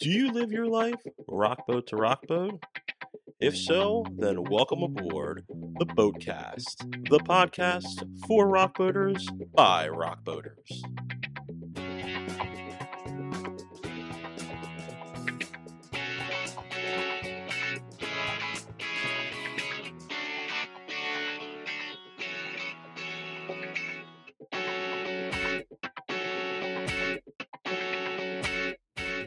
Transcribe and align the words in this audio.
Do 0.00 0.08
you 0.08 0.32
live 0.32 0.50
your 0.50 0.66
life 0.66 1.02
rockboat 1.28 1.88
to 1.88 1.96
rockboat? 1.96 2.62
If 3.38 3.54
so, 3.54 4.06
then 4.16 4.44
welcome 4.44 4.82
aboard 4.82 5.44
the 5.78 5.84
Boatcast, 5.84 7.10
the 7.10 7.18
podcast 7.18 8.08
for 8.26 8.46
rockboaters 8.46 9.22
by 9.54 9.88
rockboaters. 9.88 10.82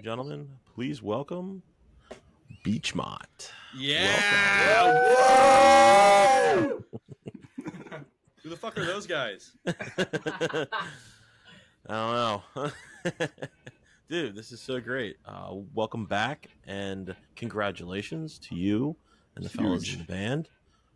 Gentlemen, 0.04 0.50
please 0.76 1.02
welcome 1.02 1.64
Beachmont. 2.66 3.52
Yeah. 3.74 4.84
Woo! 6.58 6.84
Who 8.44 8.50
the 8.50 8.58
fuck 8.58 8.78
are 8.78 8.84
those 8.84 9.08
guys? 9.08 9.54
I 9.66 10.68
don't 11.88 12.14
know. 12.14 12.44
Dude, 14.10 14.36
this 14.36 14.52
is 14.52 14.60
so 14.60 14.82
great. 14.82 15.16
Uh, 15.26 15.56
welcome 15.74 16.06
back 16.06 16.50
and 16.68 17.16
congratulations 17.38 18.40
to 18.40 18.56
you 18.56 18.98
and 19.38 19.46
the 19.46 19.50
fellas 19.50 19.94
in 19.94 20.00
the 20.00 20.04
band. 20.06 20.50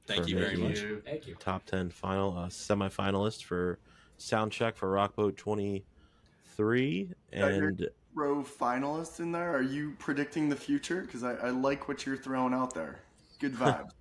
Thank 0.06 0.28
you 0.28 0.38
very 0.38 0.58
much. 0.58 0.84
Thank 1.06 1.28
you. 1.28 1.36
Top 1.36 1.64
10 1.64 1.92
final, 1.92 2.38
uh, 2.38 2.50
semi-finalist 2.50 3.46
for 3.46 3.80
Soundcheck 4.20 4.76
for 4.76 4.92
Rockboat 4.92 5.38
23. 5.38 7.10
Yeah, 7.32 7.46
And 7.46 7.90
row 8.18 8.44
finalists 8.44 9.20
in 9.20 9.32
there? 9.32 9.56
Are 9.56 9.62
you 9.62 9.96
predicting 10.00 10.50
the 10.50 10.56
future? 10.56 11.02
Because 11.02 11.24
I, 11.24 11.34
I 11.36 11.50
like 11.52 11.88
what 11.88 12.06
you're 12.06 12.18
throwing 12.18 12.54
out 12.54 12.74
there. 12.74 13.00
Good 13.40 13.54
vibes. 13.56 13.92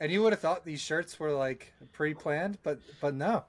And 0.00 0.10
you 0.10 0.22
would 0.22 0.32
have 0.32 0.40
thought 0.40 0.64
these 0.64 0.80
shirts 0.80 1.20
were 1.20 1.32
like 1.32 1.72
pre-planned, 1.92 2.58
but 2.62 2.80
but 3.00 3.14
no. 3.14 3.44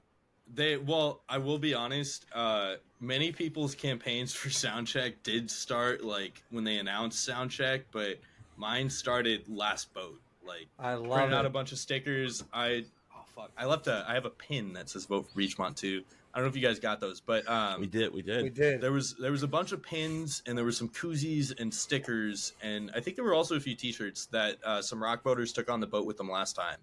They 0.53 0.77
well, 0.77 1.21
I 1.29 1.37
will 1.37 1.59
be 1.59 1.73
honest. 1.73 2.25
Uh, 2.33 2.75
many 2.99 3.31
people's 3.31 3.75
campaigns 3.75 4.33
for 4.33 4.49
Soundcheck 4.49 5.13
did 5.23 5.49
start 5.49 6.03
like 6.03 6.43
when 6.49 6.63
they 6.63 6.77
announced 6.77 7.27
Soundcheck, 7.27 7.83
but 7.91 8.19
mine 8.57 8.89
started 8.89 9.47
last 9.47 9.93
boat. 9.93 10.19
Like 10.45 10.67
I 10.79 10.95
love 10.95 11.11
printed 11.11 11.35
out 11.35 11.45
it. 11.45 11.49
a 11.49 11.51
bunch 11.51 11.71
of 11.71 11.77
stickers. 11.77 12.43
I 12.51 12.83
oh 13.15 13.23
fuck, 13.35 13.51
I 13.55 13.65
left 13.65 13.85
a 13.85 14.03
I 14.07 14.15
have 14.15 14.25
a 14.25 14.31
pin 14.31 14.73
that 14.73 14.89
says 14.89 15.05
vote 15.05 15.27
for 15.31 15.39
Beachmont 15.39 15.75
too. 15.75 16.03
I 16.33 16.37
don't 16.37 16.45
know 16.45 16.49
if 16.49 16.55
you 16.55 16.61
guys 16.61 16.79
got 16.79 16.99
those, 16.99 17.19
but 17.21 17.47
um, 17.49 17.81
we 17.81 17.87
did, 17.87 18.13
we 18.13 18.21
did. 18.21 18.43
we 18.43 18.49
did. 18.49 18.81
There 18.81 18.91
was 18.91 19.15
there 19.15 19.31
was 19.31 19.43
a 19.43 19.47
bunch 19.47 19.71
of 19.71 19.81
pins 19.81 20.43
and 20.45 20.57
there 20.57 20.65
were 20.65 20.71
some 20.71 20.89
koozies 20.89 21.59
and 21.59 21.73
stickers 21.73 22.53
and 22.61 22.91
I 22.95 22.99
think 22.99 23.15
there 23.15 23.25
were 23.25 23.33
also 23.33 23.55
a 23.55 23.59
few 23.59 23.75
T-shirts 23.75 24.27
that 24.27 24.57
uh, 24.63 24.81
some 24.81 25.01
rock 25.01 25.23
boaters 25.23 25.51
took 25.53 25.69
on 25.69 25.79
the 25.79 25.87
boat 25.87 26.05
with 26.05 26.17
them 26.17 26.29
last 26.29 26.53
time 26.55 26.77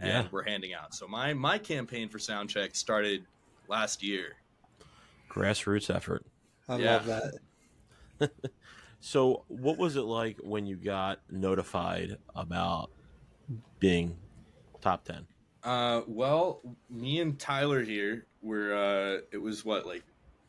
and 0.00 0.08
Yeah. 0.08 0.24
were 0.30 0.42
handing 0.42 0.72
out. 0.74 0.94
So 0.94 1.08
my 1.08 1.34
my 1.34 1.58
campaign 1.58 2.08
for 2.08 2.18
Soundcheck 2.18 2.76
started 2.76 3.24
last 3.68 4.02
year. 4.02 4.36
Grassroots 5.30 5.94
effort. 5.94 6.24
I 6.68 6.76
yeah. 6.76 6.92
love 6.92 7.06
that. 7.06 8.30
So, 9.04 9.42
what 9.48 9.78
was 9.78 9.96
it 9.96 10.02
like 10.02 10.36
when 10.44 10.64
you 10.64 10.76
got 10.76 11.18
notified 11.28 12.18
about 12.36 12.88
being 13.80 14.16
top 14.80 15.04
10? 15.04 15.26
Uh, 15.64 16.02
well, 16.06 16.60
me 16.90 17.20
and 17.20 17.38
Tyler 17.38 17.82
here 17.82 18.26
were 18.42 18.74
uh, 18.74 19.20
it 19.30 19.40
was 19.40 19.64
what 19.64 19.86
like 19.86 20.02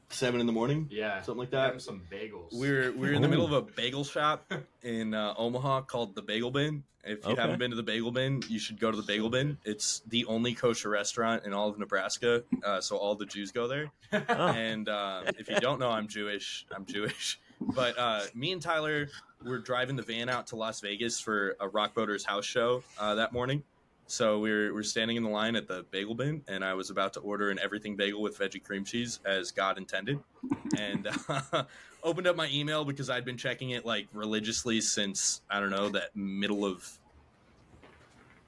seven 0.10 0.40
in 0.40 0.48
the 0.48 0.54
morning, 0.54 0.88
Yeah. 0.92 1.22
something 1.22 1.40
like 1.40 1.52
that. 1.52 1.82
some 1.82 2.02
bagels. 2.12 2.54
We 2.54 2.72
were 2.72 2.92
we 2.92 3.08
were 3.10 3.14
in 3.14 3.22
the 3.22 3.28
middle 3.28 3.46
of 3.46 3.52
a 3.54 3.62
bagel 3.76 4.04
shop 4.04 4.52
in 4.82 5.14
uh, 5.14 5.34
Omaha 5.38 5.82
called 5.82 6.16
the 6.16 6.22
Bagel 6.22 6.52
Bin. 6.52 6.84
If 7.06 7.26
you 7.26 7.34
Okay. 7.34 7.42
haven't 7.42 7.60
been 7.60 7.72
to 7.72 7.76
the 7.76 7.84
Bagel 7.84 8.12
Bin, 8.12 8.42
you 8.48 8.58
should 8.60 8.80
go 8.80 8.90
to 8.90 8.96
the 8.96 9.04
Bagel 9.04 9.30
Bin. 9.30 9.58
It's 9.66 10.02
the 10.08 10.24
only 10.26 10.54
kosher 10.54 10.90
restaurant 10.90 11.44
in 11.46 11.54
all 11.54 11.68
of 11.70 11.78
Nebraska, 11.78 12.44
uh, 12.64 12.80
so 12.80 12.96
all 12.96 13.16
the 13.16 13.26
Jews 13.26 13.52
go 13.52 13.68
there. 13.68 13.92
Oh, 14.14 14.20
And 14.48 14.88
uh, 14.88 15.24
if 15.38 15.50
you 15.50 15.60
don't 15.60 15.80
know, 15.80 15.90
I'm 15.90 16.08
Jewish. 16.08 16.66
I'm 16.74 16.86
Jewish. 16.86 17.40
But 17.60 17.98
uh, 18.00 18.22
me 18.34 18.54
and 18.54 18.62
Tyler 18.62 19.10
were 19.44 19.60
driving 19.60 19.98
the 19.98 20.02
van 20.02 20.30
out 20.30 20.48
to 20.48 20.56
Las 20.56 20.80
Vegas 20.80 21.20
for 21.20 21.58
a 21.60 21.68
Rock 21.68 21.94
Boaters 21.94 22.24
house 22.24 22.46
show 22.46 22.84
uh, 22.98 23.16
that 23.16 23.34
morning. 23.34 23.64
So 24.08 24.40
we 24.40 24.52
were, 24.52 24.66
we 24.66 24.72
were 24.72 24.84
standing 24.84 25.18
in 25.18 25.24
the 25.24 25.30
line 25.30 25.56
at 25.56 25.68
the 25.68 25.86
bagel 25.90 26.14
bin, 26.14 26.44
and 26.48 26.64
I 26.64 26.74
was 26.74 26.90
about 26.90 27.14
to 27.14 27.20
order 27.22 27.50
an 27.50 27.60
everything 27.60 27.96
bagel 27.96 28.22
with 28.22 28.38
veggie 28.38 28.64
cream 28.64 28.84
cheese, 28.86 29.20
as 29.26 29.52
God 29.52 29.78
intended. 29.78 30.20
and 30.78 31.08
uh, 31.30 31.64
opened 32.04 32.28
up 32.28 32.36
my 32.36 32.50
email 32.52 32.84
because 32.86 33.10
I'd 33.10 33.26
been 33.26 33.38
checking 33.38 33.72
it 33.72 33.86
like 33.86 34.08
religiously 34.14 34.82
since 34.82 35.42
I 35.50 35.60
don't 35.60 35.70
know 35.70 35.90
that 35.90 36.16
middle 36.16 36.66
of 36.66 36.88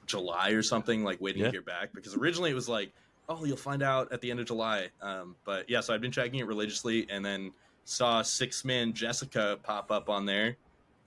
July 0.06 0.50
or 0.52 0.62
something, 0.62 1.04
like 1.04 1.20
waiting 1.22 1.42
Yeah. 1.42 1.48
to 1.48 1.52
hear 1.52 1.62
back. 1.62 1.94
Because 1.94 2.16
originally 2.16 2.52
it 2.52 2.56
was 2.56 2.70
like, 2.70 2.92
oh, 3.30 3.44
you'll 3.46 3.58
find 3.58 3.82
out 3.82 4.12
at 4.12 4.22
the 4.22 4.30
end 4.30 4.40
of 4.40 4.46
July. 4.46 4.90
Um, 5.02 5.36
but 5.46 5.70
yeah, 5.70 5.80
so 5.82 5.94
I'd 5.94 6.02
been 6.02 6.12
checking 6.12 6.40
it 6.40 6.48
religiously, 6.48 7.08
and 7.10 7.26
then 7.26 7.52
saw 7.86 8.22
Sixthman 8.22 8.94
Jessica 8.94 9.58
pop 9.64 9.90
up 9.92 10.10
on 10.10 10.26
there, 10.26 10.58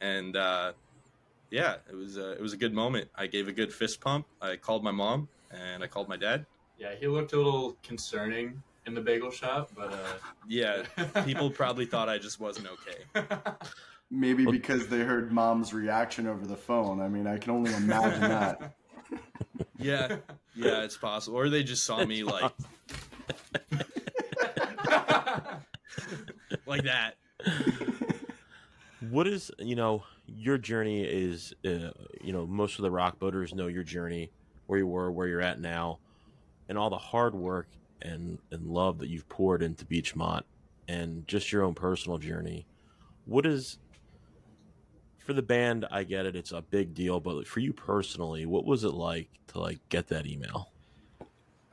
and 0.00 0.36
uh, 0.36 0.72
yeah, 1.50 1.76
it 1.88 1.94
was 1.94 2.16
a, 2.16 2.32
it 2.32 2.40
was 2.40 2.52
a 2.52 2.56
good 2.56 2.74
moment. 2.74 3.08
I 3.14 3.26
gave 3.26 3.48
a 3.48 3.52
good 3.52 3.72
fist 3.72 4.00
pump. 4.00 4.26
I 4.40 4.56
called 4.56 4.82
my 4.84 4.90
mom 4.90 5.28
and 5.50 5.82
I 5.82 5.86
called 5.86 6.08
my 6.08 6.16
dad. 6.16 6.46
yeah, 6.78 6.94
he 6.98 7.06
looked 7.08 7.32
a 7.32 7.36
little 7.36 7.76
concerning 7.82 8.62
in 8.86 8.94
the 8.94 9.00
bagel 9.00 9.30
shop, 9.30 9.70
but 9.76 9.94
Yeah, 10.46 10.82
uh, 10.96 11.22
people 11.24 11.50
probably 11.50 11.86
thought 11.86 12.08
I 12.08 12.18
just 12.18 12.40
wasn't 12.40 12.68
okay. 12.68 13.26
Maybe 14.10 14.46
because 14.46 14.88
they 14.88 15.00
heard 15.00 15.30
mom's 15.32 15.74
reaction 15.74 16.26
over 16.26 16.46
the 16.46 16.56
phone. 16.56 16.98
I 17.00 17.08
mean, 17.08 17.26
I 17.26 17.36
can 17.36 17.52
only 17.52 17.72
imagine 17.74 18.20
that. 18.28 18.74
Yeah, 19.78 20.16
yeah, 20.54 20.82
it's 20.82 20.96
possible. 20.96 21.36
Or 21.38 21.50
they 21.50 21.62
just 21.62 21.84
saw 21.84 22.02
me 22.04 22.22
like 22.24 22.52
like 26.66 26.84
that. 26.84 27.16
what 29.10 29.26
is, 29.26 29.50
you 29.58 29.76
know, 29.76 30.02
your 30.38 30.56
journey 30.56 31.02
is, 31.02 31.52
uh, 31.64 31.90
you 32.22 32.32
know, 32.32 32.46
most 32.46 32.78
of 32.78 32.82
the 32.82 32.90
rock 32.90 33.18
boaters 33.18 33.54
know 33.54 33.66
your 33.66 33.82
journey, 33.82 34.30
where 34.66 34.78
you 34.78 34.86
were, 34.86 35.10
where 35.10 35.26
you're 35.26 35.40
at 35.40 35.60
now, 35.60 35.98
and 36.68 36.78
all 36.78 36.90
the 36.90 36.98
hard 36.98 37.34
work 37.34 37.66
and, 38.02 38.38
and 38.52 38.68
love 38.68 38.98
that 38.98 39.08
you've 39.08 39.28
poured 39.28 39.62
into 39.62 39.84
Beachmont 39.84 40.42
and 40.86 41.26
just 41.26 41.50
your 41.50 41.64
own 41.64 41.74
personal 41.74 42.18
journey. 42.18 42.66
What 43.26 43.46
is, 43.46 43.78
for 45.18 45.32
the 45.32 45.42
band, 45.42 45.86
I 45.90 46.04
get 46.04 46.24
it, 46.24 46.36
it's 46.36 46.52
a 46.52 46.62
big 46.62 46.94
deal, 46.94 47.18
but 47.18 47.46
for 47.46 47.58
you 47.58 47.72
personally, 47.72 48.46
what 48.46 48.64
was 48.64 48.84
it 48.84 48.94
like 48.94 49.28
to 49.48 49.58
like 49.58 49.80
get 49.88 50.06
that 50.08 50.26
email? 50.26 50.70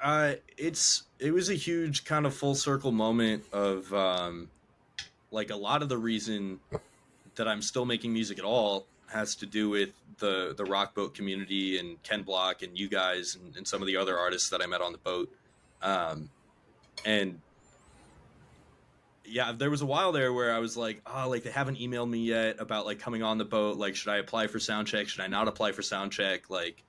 Uh, 0.02 0.34
it's 0.58 1.04
it 1.20 1.32
was 1.32 1.50
a 1.50 1.54
huge 1.54 2.04
kind 2.04 2.26
of 2.26 2.34
full 2.34 2.54
circle 2.54 2.92
moment 2.92 3.44
of 3.54 3.92
um, 3.94 4.50
like 5.32 5.52
a 5.52 5.56
lot 5.56 5.82
of 5.82 5.90
the 5.90 5.98
reason 5.98 6.60
that 7.36 7.48
I'm 7.48 7.62
still 7.62 7.86
making 7.86 8.14
music 8.14 8.40
at 8.40 8.46
all 8.46 8.88
has 9.08 9.36
to 9.36 9.46
do 9.46 9.70
with 9.70 9.90
the 10.18 10.54
the 10.58 10.66
rock 10.66 10.96
boat 10.96 11.14
community 11.14 11.78
and 11.78 12.02
Ken 12.04 12.24
Block 12.24 12.64
and 12.64 12.78
you 12.78 12.90
guys 12.90 13.36
and, 13.36 13.56
and 13.56 13.68
some 13.68 13.82
of 13.82 13.88
the 13.88 13.98
other 13.98 14.18
artists 14.18 14.50
that 14.50 14.62
I 14.62 14.66
met 14.66 14.82
on 14.82 14.92
the 14.92 14.98
boat. 14.98 15.32
Um, 15.82 16.30
and 17.06 17.40
yeah, 19.26 19.52
there 19.52 19.70
was 19.70 19.82
a 19.82 19.86
while 19.86 20.12
there 20.12 20.34
where 20.34 20.54
I 20.54 20.60
was 20.60 20.78
like, 20.78 21.02
oh, 21.06 21.30
like 21.30 21.44
they 21.44 21.52
haven't 21.52 21.80
emailed 21.80 22.10
me 22.10 22.20
yet 22.20 22.58
about 22.60 22.86
like 22.86 23.00
coming 23.00 23.24
on 23.24 23.38
the 23.38 23.46
boat. 23.46 23.78
Like, 23.78 23.96
should 23.96 24.12
I 24.12 24.18
apply 24.18 24.48
for 24.48 24.60
sound 24.60 24.88
check? 24.88 25.08
Should 25.08 25.22
I 25.22 25.28
not 25.28 25.48
apply 25.48 25.72
for 25.72 25.82
sound 25.82 26.12
check? 26.12 26.50
Like, 26.50 26.84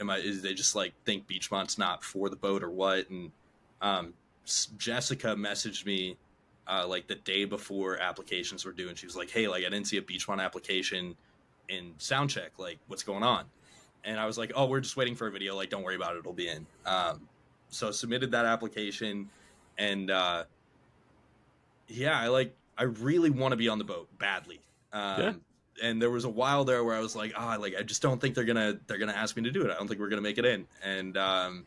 am 0.00 0.10
I? 0.10 0.18
Is 0.18 0.42
they 0.42 0.54
just 0.54 0.74
like 0.74 0.92
think 1.04 1.26
Beachmont's 1.26 1.78
not 1.78 2.02
for 2.04 2.28
the 2.28 2.36
boat 2.36 2.62
or 2.62 2.70
what? 2.70 3.08
And 3.10 3.32
um, 3.80 4.14
Jessica 4.78 5.28
messaged 5.28 5.86
me 5.86 6.16
uh, 6.68 6.86
like 6.86 7.06
the 7.06 7.16
day 7.16 7.44
before 7.44 7.98
applications 7.98 8.64
were 8.64 8.72
due, 8.72 8.88
and 8.88 8.96
she 8.96 9.06
was 9.06 9.16
like, 9.16 9.30
hey, 9.30 9.48
like 9.48 9.64
I 9.64 9.68
didn't 9.68 9.86
see 9.86 9.96
a 9.98 10.02
Beachmont 10.02 10.42
application 10.42 11.16
in 11.68 11.92
sound 11.98 12.30
check. 12.30 12.52
Like, 12.58 12.78
what's 12.86 13.02
going 13.02 13.22
on? 13.22 13.44
And 14.04 14.18
I 14.18 14.26
was 14.26 14.36
like, 14.36 14.52
oh, 14.54 14.66
we're 14.66 14.80
just 14.80 14.96
waiting 14.96 15.14
for 15.14 15.26
a 15.26 15.30
video. 15.30 15.54
Like, 15.54 15.70
don't 15.70 15.82
worry 15.82 15.94
about 15.96 16.16
it. 16.16 16.20
It'll 16.20 16.32
be 16.32 16.48
in. 16.48 16.66
Um, 16.86 17.28
so 17.68 17.90
submitted 17.90 18.32
that 18.32 18.44
application, 18.44 19.30
and 19.78 20.10
uh, 20.10 20.44
yeah, 21.88 22.18
I 22.18 22.28
like 22.28 22.54
I 22.76 22.84
really 22.84 23.30
want 23.30 23.52
to 23.52 23.56
be 23.56 23.68
on 23.68 23.78
the 23.78 23.84
boat 23.84 24.08
badly. 24.18 24.60
Um, 24.92 25.20
Yeah. 25.20 25.32
And 25.82 26.00
there 26.02 26.10
was 26.10 26.24
a 26.24 26.28
while 26.28 26.64
there 26.64 26.84
where 26.84 26.94
I 26.94 27.00
was 27.00 27.16
like, 27.16 27.32
ah, 27.34 27.56
like 27.58 27.74
I 27.76 27.82
just 27.82 28.02
don't 28.02 28.20
think 28.20 28.34
they're 28.34 28.44
gonna 28.44 28.78
they're 28.86 28.98
gonna 28.98 29.12
ask 29.12 29.36
me 29.36 29.42
to 29.44 29.50
do 29.50 29.62
it. 29.62 29.70
I 29.70 29.74
don't 29.74 29.88
think 29.88 30.00
we're 30.00 30.10
gonna 30.10 30.20
make 30.22 30.36
it 30.38 30.44
in. 30.44 30.66
And 30.84 31.16
um, 31.16 31.66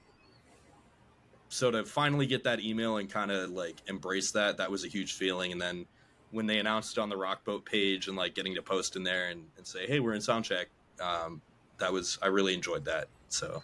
so 1.56 1.72
to 1.72 1.86
finally 1.86 2.26
get 2.26 2.44
that 2.44 2.60
email 2.60 2.98
and 2.98 3.10
kind 3.10 3.32
of 3.32 3.50
like 3.50 3.82
embrace 3.88 4.32
that, 4.32 4.58
that 4.58 4.70
was 4.70 4.84
a 4.84 4.90
huge 4.90 5.14
feeling. 5.14 5.54
And 5.54 5.62
then 5.62 5.86
when 6.32 6.48
they 6.48 6.60
announced 6.60 6.98
it 6.98 7.02
on 7.02 7.08
the 7.08 7.16
Rockboat 7.16 7.64
page 7.64 8.10
and 8.10 8.18
like 8.18 8.36
getting 8.36 8.56
to 8.56 8.62
post 8.62 8.98
in 8.98 9.04
there 9.04 9.30
and, 9.30 9.46
and 9.56 9.66
say, 9.66 9.88
hey, 9.88 10.02
we're 10.02 10.14
in 10.14 10.22
soundcheck, 10.22 10.66
um, 11.02 11.42
that 11.78 11.94
was 11.94 12.20
I 12.22 12.28
really 12.28 12.54
enjoyed 12.54 12.84
that. 12.86 13.08
So 13.30 13.64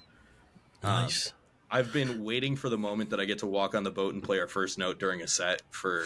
um, 0.84 1.04
Nice. 1.04 1.34
I've 1.70 1.92
been 1.92 2.24
waiting 2.24 2.56
for 2.56 2.70
the 2.70 2.78
moment 2.78 3.10
that 3.10 3.20
I 3.20 3.26
get 3.26 3.40
to 3.40 3.48
walk 3.48 3.76
on 3.76 3.84
the 3.84 3.92
boat 3.92 4.14
and 4.14 4.24
play 4.24 4.40
our 4.40 4.48
first 4.48 4.78
note 4.78 4.98
during 4.98 5.22
a 5.22 5.28
set 5.28 5.62
for 5.70 6.06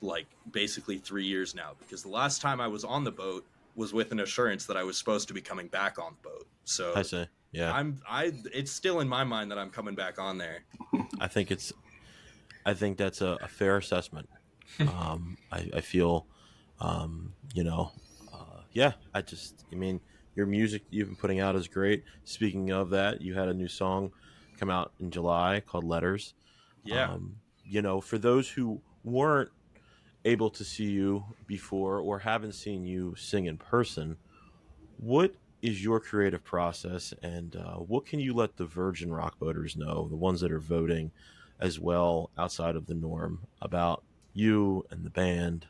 like 0.00 0.26
basically 0.50 0.96
three 0.96 1.26
years 1.26 1.54
now 1.54 1.72
because 1.78 2.02
the 2.02 2.08
last 2.08 2.40
time 2.40 2.62
I 2.62 2.68
was 2.68 2.82
on 2.82 3.04
the 3.04 3.12
boat 3.12 3.46
was 3.76 3.92
with 3.92 4.10
an 4.10 4.20
assurance 4.20 4.64
that 4.66 4.76
I 4.78 4.84
was 4.84 4.96
supposed 4.96 5.28
to 5.28 5.34
be 5.34 5.42
coming 5.42 5.68
back 5.68 5.98
on 5.98 6.14
the 6.22 6.28
boat. 6.30 6.46
So 6.64 6.94
I 6.96 7.02
say, 7.02 7.28
yeah. 7.52 7.72
I'm 7.72 8.00
I 8.08 8.32
it's 8.54 8.70
still 8.70 9.00
in 9.00 9.08
my 9.08 9.24
mind 9.24 9.50
that 9.50 9.58
I'm 9.58 9.70
coming 9.70 9.94
back 9.94 10.18
on 10.18 10.38
there. 10.38 10.60
I 11.20 11.28
think 11.28 11.50
it's, 11.50 11.72
I 12.64 12.74
think 12.74 12.96
that's 12.96 13.20
a, 13.20 13.38
a 13.42 13.48
fair 13.48 13.76
assessment. 13.76 14.28
um, 14.80 15.36
I, 15.50 15.68
I 15.74 15.80
feel, 15.80 16.26
um, 16.80 17.32
you 17.54 17.64
know, 17.64 17.92
uh, 18.32 18.62
yeah. 18.72 18.92
I 19.14 19.22
just, 19.22 19.64
I 19.72 19.74
mean, 19.74 20.00
your 20.36 20.46
music 20.46 20.82
you've 20.90 21.08
been 21.08 21.16
putting 21.16 21.40
out 21.40 21.56
is 21.56 21.66
great. 21.66 22.04
Speaking 22.24 22.70
of 22.70 22.90
that, 22.90 23.20
you 23.20 23.34
had 23.34 23.48
a 23.48 23.54
new 23.54 23.68
song 23.68 24.12
come 24.58 24.70
out 24.70 24.92
in 25.00 25.10
July 25.10 25.62
called 25.66 25.84
Letters. 25.84 26.34
Yeah. 26.84 27.10
Um, 27.10 27.36
you 27.64 27.82
know, 27.82 28.00
for 28.00 28.18
those 28.18 28.48
who 28.48 28.80
weren't 29.04 29.50
able 30.24 30.50
to 30.50 30.64
see 30.64 30.90
you 30.90 31.24
before 31.46 31.98
or 31.98 32.18
haven't 32.18 32.52
seen 32.52 32.84
you 32.84 33.14
sing 33.16 33.46
in 33.46 33.56
person, 33.56 34.16
what 34.98 35.34
is 35.62 35.82
your 35.82 36.00
creative 36.00 36.44
process 36.44 37.12
and 37.22 37.56
uh, 37.56 37.74
what 37.74 38.06
can 38.06 38.20
you 38.20 38.32
let 38.34 38.56
the 38.56 38.64
Virgin 38.64 39.12
Rock 39.12 39.38
boaters 39.38 39.76
know, 39.76 40.08
the 40.08 40.16
ones 40.16 40.40
that 40.40 40.52
are 40.52 40.60
voting 40.60 41.10
as 41.58 41.78
well 41.78 42.30
outside 42.38 42.76
of 42.76 42.86
the 42.86 42.94
norm, 42.94 43.40
about 43.60 44.02
you 44.32 44.86
and 44.90 45.04
the 45.04 45.10
band? 45.10 45.66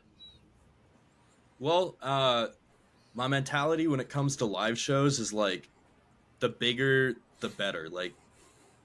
Well, 1.59 1.95
uh, 2.01 2.47
my 3.13 3.27
mentality 3.27 3.87
when 3.87 3.99
it 3.99 4.09
comes 4.09 4.37
to 4.37 4.45
live 4.45 4.79
shows 4.79 5.19
is 5.19 5.33
like 5.33 5.69
the 6.39 6.49
bigger 6.49 7.15
the 7.39 7.49
better. 7.49 7.89
Like 7.89 8.13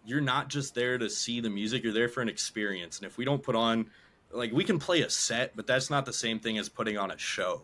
you're 0.05 0.21
not 0.21 0.49
just 0.49 0.75
there 0.75 0.99
to 0.99 1.09
see 1.09 1.41
the 1.41 1.51
music, 1.51 1.85
you're 1.85 1.93
there 1.93 2.09
for 2.09 2.23
an 2.23 2.29
experience. 2.29 2.99
And 2.99 3.07
if 3.07 3.17
we 3.17 3.25
don't 3.25 3.43
put 3.43 3.55
on 3.55 3.87
like 4.33 4.53
we 4.53 4.65
can 4.65 4.79
play 4.79 5.03
a 5.03 5.11
set, 5.11 5.55
but 5.55 5.67
that's 5.67 5.91
not 5.91 6.05
the 6.05 6.13
same 6.13 6.41
thing 6.41 6.59
as 6.59 6.69
putting 6.69 6.99
on 6.99 7.11
a 7.11 7.19
show. 7.19 7.63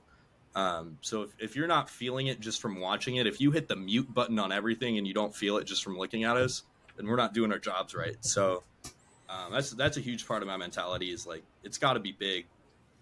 Um, 0.55 0.99
so 1.01 1.23
if, 1.23 1.31
if 1.39 1.57
you're 1.57 1.67
not 1.67 1.89
feeling 1.89 2.27
it 2.27 2.41
just 2.41 2.61
from 2.61 2.81
watching 2.81 3.17
it, 3.17 3.27
if 3.27 3.41
you 3.41 3.51
hit 3.51 3.69
the 3.69 3.77
mute 3.77 4.13
button 4.13 4.39
on 4.39 4.53
everything 4.53 4.99
and 4.99 5.07
you 5.07 5.15
don't 5.15 5.35
feel 5.35 5.57
it 5.57 5.65
just 5.65 5.83
from 5.83 5.97
looking 5.97 6.25
at 6.25 6.37
us, 6.37 6.65
then 6.97 7.07
we're 7.07 7.17
not 7.17 7.33
doing 7.33 7.53
our 7.53 7.59
jobs 7.59 7.95
right. 7.95 8.17
So 8.21 8.63
um, 9.29 9.53
that's 9.53 9.71
that's 9.71 9.97
a 9.97 10.01
huge 10.01 10.27
part 10.27 10.43
of 10.43 10.49
my 10.49 10.57
mentality 10.57 11.11
is 11.11 11.27
like 11.27 11.43
it's 11.65 11.79
got 11.79 11.95
to 11.95 12.01
be 12.01 12.13
big. 12.13 12.47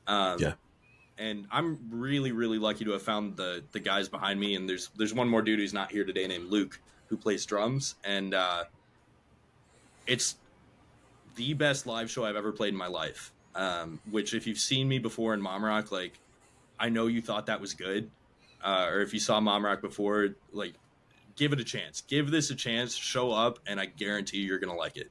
Um, 0.06 0.38
Yeah. 0.40 0.52
And 1.18 1.46
I'm 1.52 1.78
really 1.90 2.32
really 2.32 2.58
lucky 2.58 2.84
to 2.84 2.92
have 2.92 3.02
found 3.02 3.36
the 3.36 3.62
the 3.72 3.80
guys 3.80 4.08
behind 4.08 4.40
me. 4.40 4.54
And 4.54 4.68
there's 4.68 4.88
there's 4.96 5.12
one 5.12 5.28
more 5.28 5.42
dude 5.42 5.58
who's 5.58 5.74
not 5.74 5.90
here 5.90 6.04
today 6.04 6.26
named 6.26 6.50
Luke 6.50 6.80
who 7.08 7.16
plays 7.16 7.44
drums, 7.44 7.96
and 8.04 8.32
uh, 8.32 8.64
it's 10.06 10.36
the 11.34 11.52
best 11.54 11.86
live 11.86 12.08
show 12.10 12.24
I've 12.24 12.36
ever 12.36 12.52
played 12.52 12.72
in 12.72 12.78
my 12.78 12.86
life. 12.86 13.32
Um, 13.54 13.98
which 14.10 14.32
if 14.32 14.46
you've 14.46 14.58
seen 14.58 14.88
me 14.88 15.00
before 15.00 15.34
in 15.34 15.42
Mom 15.42 15.64
Rock, 15.64 15.90
like 15.90 16.18
I 16.80 16.88
know 16.88 17.06
you 17.06 17.20
thought 17.22 17.46
that 17.46 17.60
was 17.60 17.74
good, 17.74 18.10
uh, 18.64 18.86
or 18.90 19.00
if 19.02 19.12
you 19.14 19.20
saw 19.20 19.38
Mom 19.40 19.64
Rock 19.64 19.80
before, 19.82 20.30
like 20.52 20.74
give 21.36 21.52
it 21.52 21.60
a 21.60 21.64
chance. 21.64 22.00
Give 22.00 22.30
this 22.30 22.50
a 22.50 22.54
chance. 22.54 22.94
Show 22.94 23.30
up, 23.32 23.58
and 23.66 23.78
I 23.78 23.86
guarantee 23.86 24.38
you're 24.38 24.58
gonna 24.58 24.74
like 24.76 24.96
it. 24.96 25.10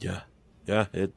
Yeah, 0.00 0.20
yeah. 0.66 0.86
It 0.92 1.12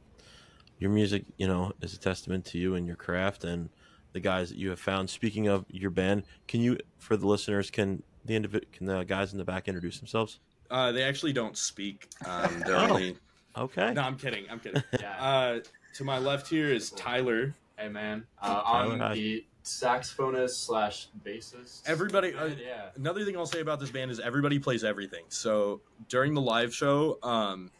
your 0.79 0.89
music, 0.91 1.25
you 1.37 1.47
know, 1.47 1.73
is 1.81 1.93
a 1.93 1.99
testament 1.99 2.45
to 2.45 2.57
you 2.57 2.75
and 2.75 2.87
your 2.87 2.95
craft 2.95 3.43
and 3.43 3.69
the 4.13 4.19
guys 4.19 4.49
that 4.49 4.57
you 4.57 4.69
have 4.69 4.79
found. 4.79 5.09
Speaking 5.09 5.47
of 5.47 5.65
your 5.69 5.91
band, 5.91 6.23
can 6.47 6.61
you, 6.61 6.77
for 6.97 7.17
the 7.17 7.27
listeners, 7.27 7.69
can 7.69 8.01
the 8.25 8.33
individ- 8.39 8.71
can 8.71 8.85
the 8.85 9.03
guys 9.03 9.31
in 9.33 9.37
the 9.37 9.43
back 9.45 9.67
introduce 9.67 9.99
themselves? 9.99 10.39
Uh, 10.71 10.91
they 10.91 11.03
actually 11.03 11.33
don't 11.33 11.57
speak. 11.57 12.07
Um, 12.25 12.63
they're 12.65 12.77
Oh. 12.77 12.87
only. 12.89 13.17
Okay. 13.57 13.91
No, 13.93 14.01
I'm 14.03 14.15
kidding. 14.17 14.45
I'm 14.49 14.59
kidding. 14.59 14.81
Yeah. 14.99 15.21
Uh, 15.21 15.59
to 15.95 16.03
my 16.03 16.17
left 16.19 16.47
here 16.47 16.67
is 16.71 16.91
Tyler. 16.91 17.53
hey 17.77 17.89
man, 17.89 18.25
uh, 18.41 18.61
Tyler, 18.63 18.93
I'm 18.93 18.99
hi. 18.99 19.13
the 19.15 19.45
saxophonist 19.69 20.65
slash 20.65 21.07
bassist. 21.25 21.87
Everybody- 21.87 22.33
uh, 22.33 22.47
yeah. 22.47 22.89
Another 22.95 23.23
thing 23.23 23.37
I'll 23.37 23.45
say 23.45 23.61
about 23.61 23.79
this 23.79 23.91
band 23.91 24.11
is 24.11 24.19
everybody 24.19 24.59
plays 24.59 24.83
everything. 24.83 25.25
So 25.29 25.81
during 26.07 26.33
the 26.33 26.41
live 26.41 26.73
show, 26.73 27.19
um, 27.23 27.71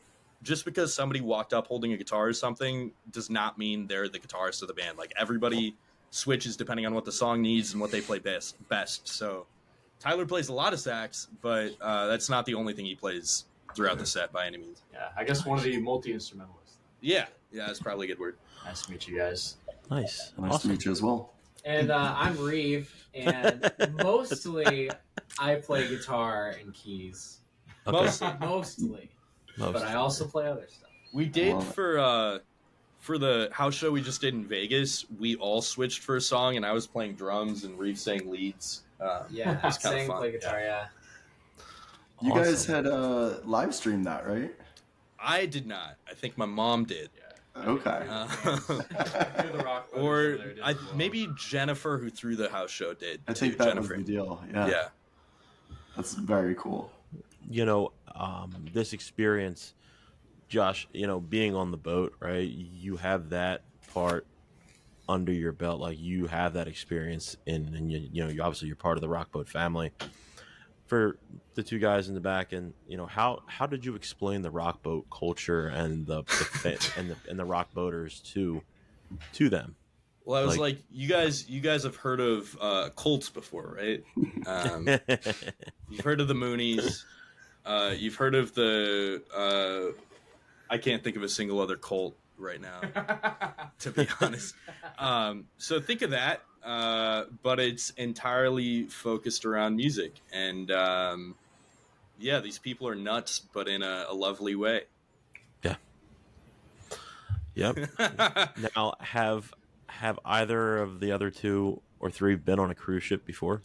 just 0.44 0.66
because 0.66 0.94
somebody 0.94 1.22
walked 1.22 1.54
up 1.54 1.68
holding 1.68 1.94
a 1.94 1.98
guitar 1.98 2.28
or 2.28 2.34
something 2.34 2.92
does 3.12 3.30
not 3.30 3.58
mean 3.58 3.88
they're 3.88 4.08
the 4.08 4.20
guitarist 4.20 4.62
of 4.62 4.68
the 4.68 4.74
band. 4.74 4.98
Like 4.98 5.12
everybody 5.18 5.76
switches 6.12 6.56
depending 6.56 6.86
on 6.86 6.94
what 6.94 7.06
the 7.06 7.12
song 7.12 7.42
needs 7.42 7.74
and 7.74 7.82
what 7.82 7.92
they 7.92 8.02
play 8.02 8.20
best. 8.20 8.56
Best. 8.70 9.08
So 9.08 9.48
Tyler 10.00 10.26
plays 10.26 10.48
a 10.50 10.54
lot 10.54 10.74
of 10.74 10.80
sax, 10.80 11.28
but 11.42 11.72
uh, 11.82 12.08
that's 12.08 12.30
not 12.30 12.46
the 12.46 12.54
only 12.54 12.74
thing 12.74 12.86
he 12.86 12.96
plays 12.96 13.46
throughout 13.76 14.00
the 14.00 14.06
set 14.06 14.32
by 14.32 14.46
any 14.48 14.58
means. 14.58 14.82
Yeah, 14.94 15.10
I 15.18 15.24
guess 15.24 15.46
one 15.46 15.58
of 15.58 15.64
the 15.64 15.78
multi 15.80 16.14
instrumentalists. 16.14 16.78
Yeah, 17.02 17.26
yeah, 17.52 17.68
that's 17.68 17.80
probably 17.80 18.06
a 18.06 18.10
good 18.10 18.20
word. 18.20 18.38
Nice 18.66 18.82
to 18.84 18.92
meet 18.92 19.08
you 19.08 19.18
guys. 19.18 19.58
Nice. 19.90 20.34
Nice 20.38 20.54
awesome. 20.54 20.70
to 20.70 20.76
meet 20.76 20.86
you 20.86 20.92
as 20.92 21.02
well. 21.02 21.34
And 21.66 21.92
uh, 21.92 22.14
I'm 22.18 22.38
Reeve, 22.38 22.94
and 23.14 23.72
mostly 24.04 24.90
I 25.38 25.56
play 25.56 25.88
guitar 25.88 26.56
and 26.60 26.74
keys. 26.74 27.40
Okay. 27.88 27.98
Most- 27.98 28.24
Mostly, 28.40 29.10
Most. 29.58 29.74
but 29.74 29.84
I 29.84 29.96
also 29.96 30.26
play 30.26 30.48
other 30.48 30.66
stuff. 30.70 30.90
We 31.14 31.26
did 31.26 31.62
for 31.64 31.98
uh 32.00 32.40
for 33.00 33.18
the 33.18 33.50
house 33.52 33.74
show 33.74 33.92
we 33.92 34.02
just 34.02 34.22
did 34.22 34.34
in 34.34 34.46
Vegas. 34.46 35.06
We 35.20 35.36
all 35.38 35.62
switched 35.62 36.00
for 36.04 36.16
a 36.18 36.22
song, 36.22 36.56
and 36.58 36.66
I 36.66 36.72
was 36.72 36.86
playing 36.88 37.16
drums 37.16 37.64
and 37.64 37.78
Reeve 37.80 37.98
sang 37.98 38.30
leads. 38.30 38.84
Uh, 39.00 39.24
Yeah, 39.32 39.60
It's 39.68 39.78
kinda 39.78 39.98
sing, 40.00 40.08
fun. 40.08 40.18
play 40.18 40.32
guitar. 40.32 40.60
Yeah. 40.60 40.88
You 42.22 42.34
guys 42.34 42.70
Awesome. 42.70 42.76
had 42.76 42.88
uh, 42.88 43.38
live 43.46 43.74
streamed 43.74 44.06
that, 44.06 44.28
right? 44.28 44.54
I 45.18 45.46
did 45.46 45.66
not. 45.66 45.96
I 46.10 46.14
think 46.14 46.38
my 46.38 46.46
mom 46.46 46.84
did. 46.84 47.10
Okay. 47.58 48.06
Uh, 48.10 48.28
You're 49.44 49.52
the 49.52 49.64
rock 49.66 49.92
boaters 49.92 50.04
or 50.04 50.20
over 50.20 50.38
there 50.38 50.54
did 50.54 50.64
I, 50.64 50.76
maybe 50.96 51.28
Jennifer, 51.36 51.98
who 51.98 52.10
threw 52.10 52.36
the 52.36 52.50
house 52.50 52.70
show, 52.72 52.94
did. 52.94 53.22
I 53.28 53.34
think 53.34 53.54
too. 53.54 53.58
that 53.60 53.68
Jennifer. 53.70 53.96
was 53.96 54.06
the 54.06 54.12
deal. 54.12 54.44
Yeah. 54.54 54.68
yeah. 54.68 54.88
That's 55.96 56.14
very 56.14 56.56
cool. 56.56 56.92
you 57.50 57.66
know, 57.66 57.92
um, 58.16 58.66
this 58.74 58.94
experience, 58.94 59.74
Josh, 60.48 60.88
you 60.94 61.08
know, 61.08 61.20
being 61.20 61.56
on 61.56 61.72
the 61.72 61.78
boat, 61.78 62.14
right? 62.20 62.48
You 62.48 62.98
have 62.98 63.30
that 63.30 63.64
part 63.94 64.26
under 65.10 65.32
your 65.34 65.52
belt. 65.52 65.82
Like 65.82 66.00
you 66.00 66.28
have 66.28 66.54
that 66.54 66.68
experience 66.68 67.36
in, 67.46 67.74
and 67.76 67.92
you, 67.92 68.08
you 68.12 68.24
know, 68.24 68.30
you 68.30 68.42
obviously 68.42 68.68
you're 68.68 68.78
part 68.78 68.98
of 68.98 69.02
the 69.02 69.10
rock 69.10 69.32
boat 69.32 69.50
family. 69.50 69.92
For 70.90 71.18
the 71.54 71.64
two 71.64 71.80
guys 71.80 72.10
in 72.10 72.16
the 72.16 72.20
back, 72.20 72.52
and 72.52 72.74
you 72.88 72.98
know, 72.98 73.06
how 73.06 73.44
how 73.46 73.66
did 73.68 73.86
you 73.86 73.96
explain 73.96 74.42
the 74.42 74.50
rock 74.52 74.82
boat 74.84 75.06
culture 75.12 75.68
and 75.68 76.06
the, 76.06 76.24
the 76.64 76.92
and 76.98 77.10
the 77.12 77.16
and 77.30 77.40
the 77.40 77.46
rock 77.46 77.74
boaters 77.74 78.20
to 78.34 78.62
to 79.34 79.50
them? 79.50 79.76
Well, 80.26 80.42
I 80.42 80.46
was 80.46 80.58
Like- 80.58 80.76
like, 80.76 80.84
you 80.92 81.08
guys, 81.08 81.50
you 81.50 81.62
guys 81.62 81.84
have 81.84 81.96
heard 81.96 82.20
of 82.20 82.56
uh, 82.62 82.90
Colts 82.96 83.30
before, 83.30 83.76
right? 83.78 84.04
Um, 84.46 84.88
You've 85.90 86.04
heard 86.04 86.22
of 86.22 86.28
the 86.28 86.36
Moonies. 86.36 87.04
Uh, 87.66 87.94
you've 87.98 88.16
heard 88.16 88.36
of 88.36 88.54
the. 88.54 89.24
Uh, 89.36 89.98
I 90.70 90.78
can't 90.78 91.04
think 91.04 91.16
of 91.18 91.24
a 91.24 91.30
single 91.30 91.60
other 91.60 91.76
cult 91.78 92.16
right 92.38 92.62
now, 92.62 92.82
to 93.80 93.92
be 93.92 94.08
honest. 94.22 94.54
Um, 94.98 95.46
so 95.58 95.80
think 95.82 96.02
of 96.04 96.12
that, 96.12 96.42
uh, 96.70 97.26
but 97.42 97.60
it's 97.60 97.90
entirely 97.92 98.84
focused 98.84 99.44
around 99.44 99.76
music, 99.76 100.14
and 100.32 100.70
um, 100.70 101.34
yeah, 102.20 102.40
these 102.40 102.60
people 102.60 102.88
are 102.88 102.94
nuts, 102.94 103.40
but 103.40 103.68
in 103.68 103.82
a, 103.82 104.06
a 104.08 104.14
lovely 104.14 104.54
way. 104.54 104.84
Yeah. 105.64 105.78
Yep. 107.56 107.90
Now, 108.76 108.94
have 109.00 109.52
have 109.88 110.20
either 110.24 110.78
of 110.78 111.00
the 111.00 111.12
other 111.12 111.32
two 111.32 111.82
or 112.00 112.12
three 112.12 112.36
been 112.36 112.60
on 112.60 112.70
a 112.70 112.76
cruise 112.76 113.04
ship 113.04 113.26
before? 113.26 113.62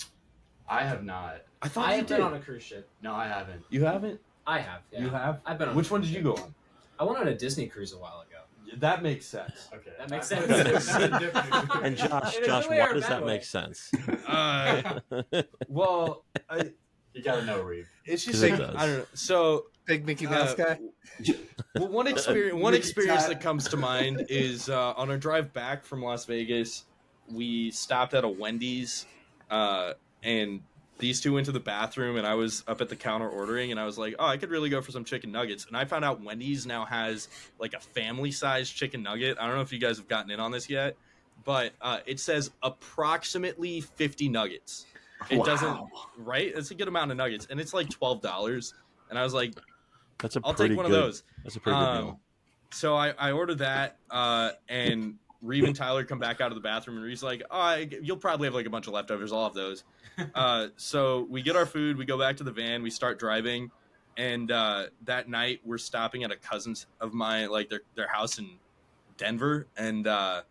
I 0.67 0.85
have 0.85 1.05
not. 1.05 1.43
I 1.61 1.69
thought 1.69 1.89
I 1.89 1.93
you 1.93 1.99
have 1.99 2.07
did. 2.07 2.17
been 2.17 2.27
on 2.27 2.35
a 2.35 2.41
cruise 2.41 2.63
ship. 2.63 2.89
No, 3.03 3.13
I 3.15 3.29
haven't. 3.29 3.65
You 3.69 3.85
haven't. 3.85 4.19
I 4.47 4.61
have. 4.61 4.81
Yeah. 4.91 5.01
You 5.01 5.11
have. 5.11 5.41
I've 5.45 5.59
been 5.59 5.69
on. 5.69 5.75
Which 5.75 5.91
a 5.91 5.93
one 5.93 6.01
cruise 6.01 6.13
did 6.13 6.17
you 6.17 6.25
go 6.25 6.37
on? 6.43 6.55
I 6.99 7.05
went 7.05 7.19
on 7.19 7.29
a 7.29 7.35
Disney 7.35 7.67
cruise 7.67 7.93
a 7.93 7.99
while 7.99 8.25
ago. 8.27 8.34
That 8.79 9.03
makes 9.03 9.27
sense. 9.27 9.69
Okay, 9.75 9.91
That 9.99 10.11
makes 10.11 10.27
sense. 10.29 10.45
a 10.45 10.49
different 10.65 10.77
experience. 10.77 11.71
And 11.83 11.97
Josh, 11.97 12.37
In 12.39 12.45
Josh, 12.45 12.69
why 12.69 12.93
does 12.93 13.07
that 13.09 13.23
way? 13.23 13.35
make 13.35 13.45
sense? 13.45 13.91
Uh, 14.27 15.01
well, 15.69 16.25
I, 16.49 16.71
you 17.13 17.23
gotta 17.23 17.45
know 17.45 17.61
Reeve. 17.63 17.89
it's 18.07 18.25
just 18.25 18.43
like, 18.43 18.57
does. 18.57 18.75
I 18.77 18.87
don't 18.87 18.99
know. 18.99 19.07
So 19.15 19.67
Big 19.87 20.07
Mickey 20.07 20.27
Mouse 20.27 20.53
Uh, 20.59 20.77
guy. 20.77 20.79
Well, 21.75 21.89
one 21.89 22.07
experience 22.07 22.61
one 22.61 22.75
experience 22.75 23.27
that 23.27 23.41
comes 23.41 23.69
to 23.69 23.77
mind 23.77 24.27
is 24.31 24.69
uh, 24.71 24.93
on 24.97 25.11
our 25.11 25.19
drive 25.19 25.53
back 25.53 25.85
from 25.85 26.03
Las 26.03 26.25
Vegas. 26.25 26.85
We 27.31 27.71
stopped 27.71 28.15
at 28.15 28.25
a 28.25 28.29
Wendy's, 28.29 29.05
uh, 29.51 29.93
and 30.23 30.63
these 30.99 31.21
two 31.21 31.33
went 31.35 31.47
to 31.47 31.53
the 31.53 31.61
bathroom, 31.61 32.17
and 32.17 32.27
I 32.27 32.35
was 32.35 32.63
up 32.69 32.81
at 32.81 32.89
the 32.89 32.97
counter 32.97 33.29
ordering, 33.29 33.71
and 33.71 33.81
I 33.81 33.85
was 33.85 33.99
like, 33.99 34.15
"Oh, 34.19 34.27
I 34.27 34.37
could 34.37 34.51
really 34.51 34.69
go 34.71 34.81
for 34.81 34.93
some 34.93 35.05
chicken 35.05 35.33
nuggets." 35.33 35.67
And 35.67 35.77
I 35.77 35.85
found 35.85 36.05
out 36.05 36.23
Wendy's 36.23 36.67
now 36.67 36.85
has 36.85 37.29
like 37.59 37.75
a 37.75 37.81
family 37.81 38.31
size 38.31 38.71
chicken 38.71 39.03
nugget. 39.03 39.37
I 39.41 39.47
don't 39.47 39.57
know 39.57 39.63
if 39.63 39.73
you 39.73 39.79
guys 39.81 39.97
have 39.99 40.09
gotten 40.09 40.31
in 40.31 40.41
on 40.41 40.53
this 40.53 40.71
yet, 40.71 40.97
but 41.45 41.73
uh, 41.81 41.99
it 42.07 42.21
says 42.21 42.51
approximately 42.63 43.81
fifty 43.81 44.29
nuggets. 44.29 44.87
It 45.31 45.39
Wow. 45.39 45.45
doesn't, 45.45 45.81
right? 46.19 46.53
It's 46.55 46.71
a 46.71 46.75
good 46.75 46.89
amount 46.89 47.11
of 47.11 47.17
nuggets, 47.17 47.47
and 47.51 47.59
it's 47.61 47.75
like 47.75 47.89
twelve 47.91 48.21
dollars. 48.21 48.75
And 49.11 49.19
I 49.19 49.25
was 49.25 49.35
like, 49.35 49.55
That's 50.19 50.37
a 50.37 50.41
"I'll 50.45 50.55
take 50.55 50.77
one 50.77 50.87
good, 50.87 50.87
of 50.87 50.91
those." 50.93 51.23
That's 51.43 51.57
a 51.57 51.61
pretty 51.61 51.79
good 51.79 51.85
Um, 51.87 52.05
deal. 52.05 52.21
So 52.71 52.95
I, 52.97 53.11
I 53.19 53.33
ordered 53.33 53.59
that, 53.59 53.99
uh, 54.11 54.51
and 54.69 55.15
Reeve 55.45 55.65
and 55.65 55.77
Tyler 55.77 56.05
come 56.05 56.19
back 56.19 56.41
out 56.41 56.51
of 56.51 56.55
the 56.55 56.61
bathroom, 56.61 56.97
and 56.97 57.05
Reeve's 57.05 57.23
like, 57.23 57.43
"Oh, 57.51 57.59
I, 57.61 57.89
you'll 58.03 58.17
probably 58.17 58.47
have 58.47 58.55
like 58.55 58.67
a 58.67 58.71
bunch 58.71 58.87
of 58.87 58.95
leftovers. 58.95 59.33
I'll 59.33 59.45
have 59.45 59.55
those." 59.55 59.85
Uh, 60.33 60.69
so 60.77 61.27
we 61.29 61.43
get 61.43 61.57
our 61.57 61.67
food, 61.67 61.97
we 61.97 62.05
go 62.05 62.17
back 62.17 62.37
to 62.37 62.45
the 62.45 62.53
van, 62.53 62.85
we 62.85 62.91
start 62.91 63.19
driving, 63.19 63.69
and 64.17 64.53
uh, 64.53 64.85
that 65.03 65.29
night 65.29 65.61
we're 65.65 65.77
stopping 65.77 66.23
at 66.23 66.31
a 66.31 66.37
cousin's 66.37 66.87
of 67.01 67.13
mine, 67.13 67.51
like 67.51 67.69
their 67.69 67.81
their 67.97 68.07
house 68.07 68.39
in 68.39 68.49
Denver, 69.17 69.67
and 69.77 70.07
uh, 70.07 70.43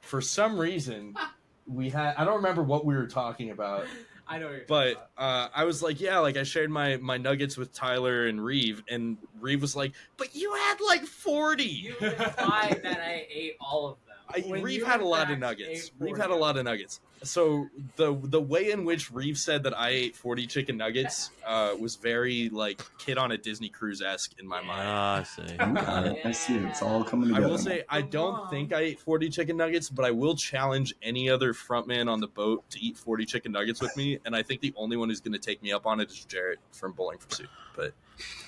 for 0.00 0.20
some 0.20 0.58
reason 0.58 1.14
we 1.68 1.90
had 1.90 2.16
I 2.16 2.24
don't 2.24 2.36
remember 2.36 2.64
what 2.64 2.84
we 2.84 2.96
were 2.96 3.06
talking 3.06 3.50
about, 3.50 3.86
I 4.26 4.38
know. 4.38 4.60
But 4.66 5.10
uh, 5.18 5.48
I 5.54 5.64
was 5.64 5.82
like, 5.82 6.00
yeah, 6.00 6.18
like 6.18 6.36
I 6.36 6.42
shared 6.42 6.70
my 6.70 6.96
my 6.96 7.16
nuggets 7.16 7.56
with 7.56 7.72
Tyler 7.72 8.26
and 8.26 8.42
Reeve, 8.42 8.82
and 8.88 9.18
Reeve 9.40 9.60
was 9.60 9.76
like, 9.76 9.92
but 10.16 10.34
you 10.34 10.52
had 10.54 10.76
like 10.80 11.04
forty. 11.04 11.64
You 11.64 11.94
implied 12.00 12.80
that 12.82 13.00
I 13.00 13.26
ate 13.30 13.56
all 13.60 13.88
of 13.88 13.96
them. 13.96 14.03
I, 14.36 14.40
When 14.40 14.62
Reeve 14.62 14.84
had 14.86 15.00
a 15.00 15.04
lot 15.06 15.30
of 15.30 15.38
nuggets. 15.38 15.86
ate 15.86 15.90
Reeve 15.98 16.16
had 16.16 16.30
a 16.30 16.34
lot 16.36 16.56
of 16.56 16.64
nuggets. 16.64 17.00
So 17.22 17.68
the 17.96 18.14
the 18.22 18.40
way 18.40 18.70
in 18.72 18.84
which 18.84 19.10
Reeve 19.10 19.38
said 19.38 19.62
that 19.62 19.78
I 19.78 19.90
ate 19.90 20.16
forty 20.16 20.46
chicken 20.46 20.76
nuggets 20.76 21.30
uh, 21.46 21.74
was 21.78 21.96
very 21.96 22.48
like 22.50 22.82
kid 22.98 23.16
on 23.16 23.32
a 23.32 23.38
Disney 23.38 23.68
cruise 23.68 24.02
esque 24.02 24.32
in 24.38 24.46
my 24.46 24.60
mind. 24.60 24.82
Ah, 24.84 25.16
I 25.20 25.22
see. 25.22 25.56
Got 25.56 26.06
it. 26.06 26.18
I 26.26 26.32
see 26.32 26.56
it. 26.56 26.62
It's 26.64 26.82
all 26.82 27.02
coming 27.04 27.28
together. 27.28 27.46
I 27.46 27.48
together. 27.48 27.50
will 27.50 27.58
say 27.58 27.82
I 27.88 28.02
don't 28.02 28.50
think 28.50 28.72
I 28.72 28.80
ate 28.80 29.00
40 29.00 29.30
chicken 29.30 29.56
nuggets, 29.56 29.88
but 29.88 30.04
I 30.04 30.10
will 30.10 30.34
challenge 30.36 30.94
any 31.02 31.30
other 31.30 31.54
frontman 31.54 32.10
on 32.10 32.20
the 32.20 32.28
boat 32.28 32.68
to 32.70 32.80
eat 32.80 32.98
40 32.98 33.24
chicken 33.24 33.52
nuggets 33.52 33.80
with 33.80 33.96
me. 33.96 34.18
And 34.26 34.34
I 34.36 34.42
think 34.42 34.60
the 34.60 34.74
only 34.76 34.96
one 34.96 35.08
who's 35.08 35.20
going 35.20 35.32
to 35.32 35.38
take 35.38 35.62
me 35.62 35.72
up 35.72 35.86
on 35.86 36.00
it 36.00 36.10
is 36.10 36.26
Jaret 36.28 36.56
from 36.72 36.92
Bowling 36.92 37.18
for 37.18 37.34
Soup. 37.34 37.48
But 37.76 37.92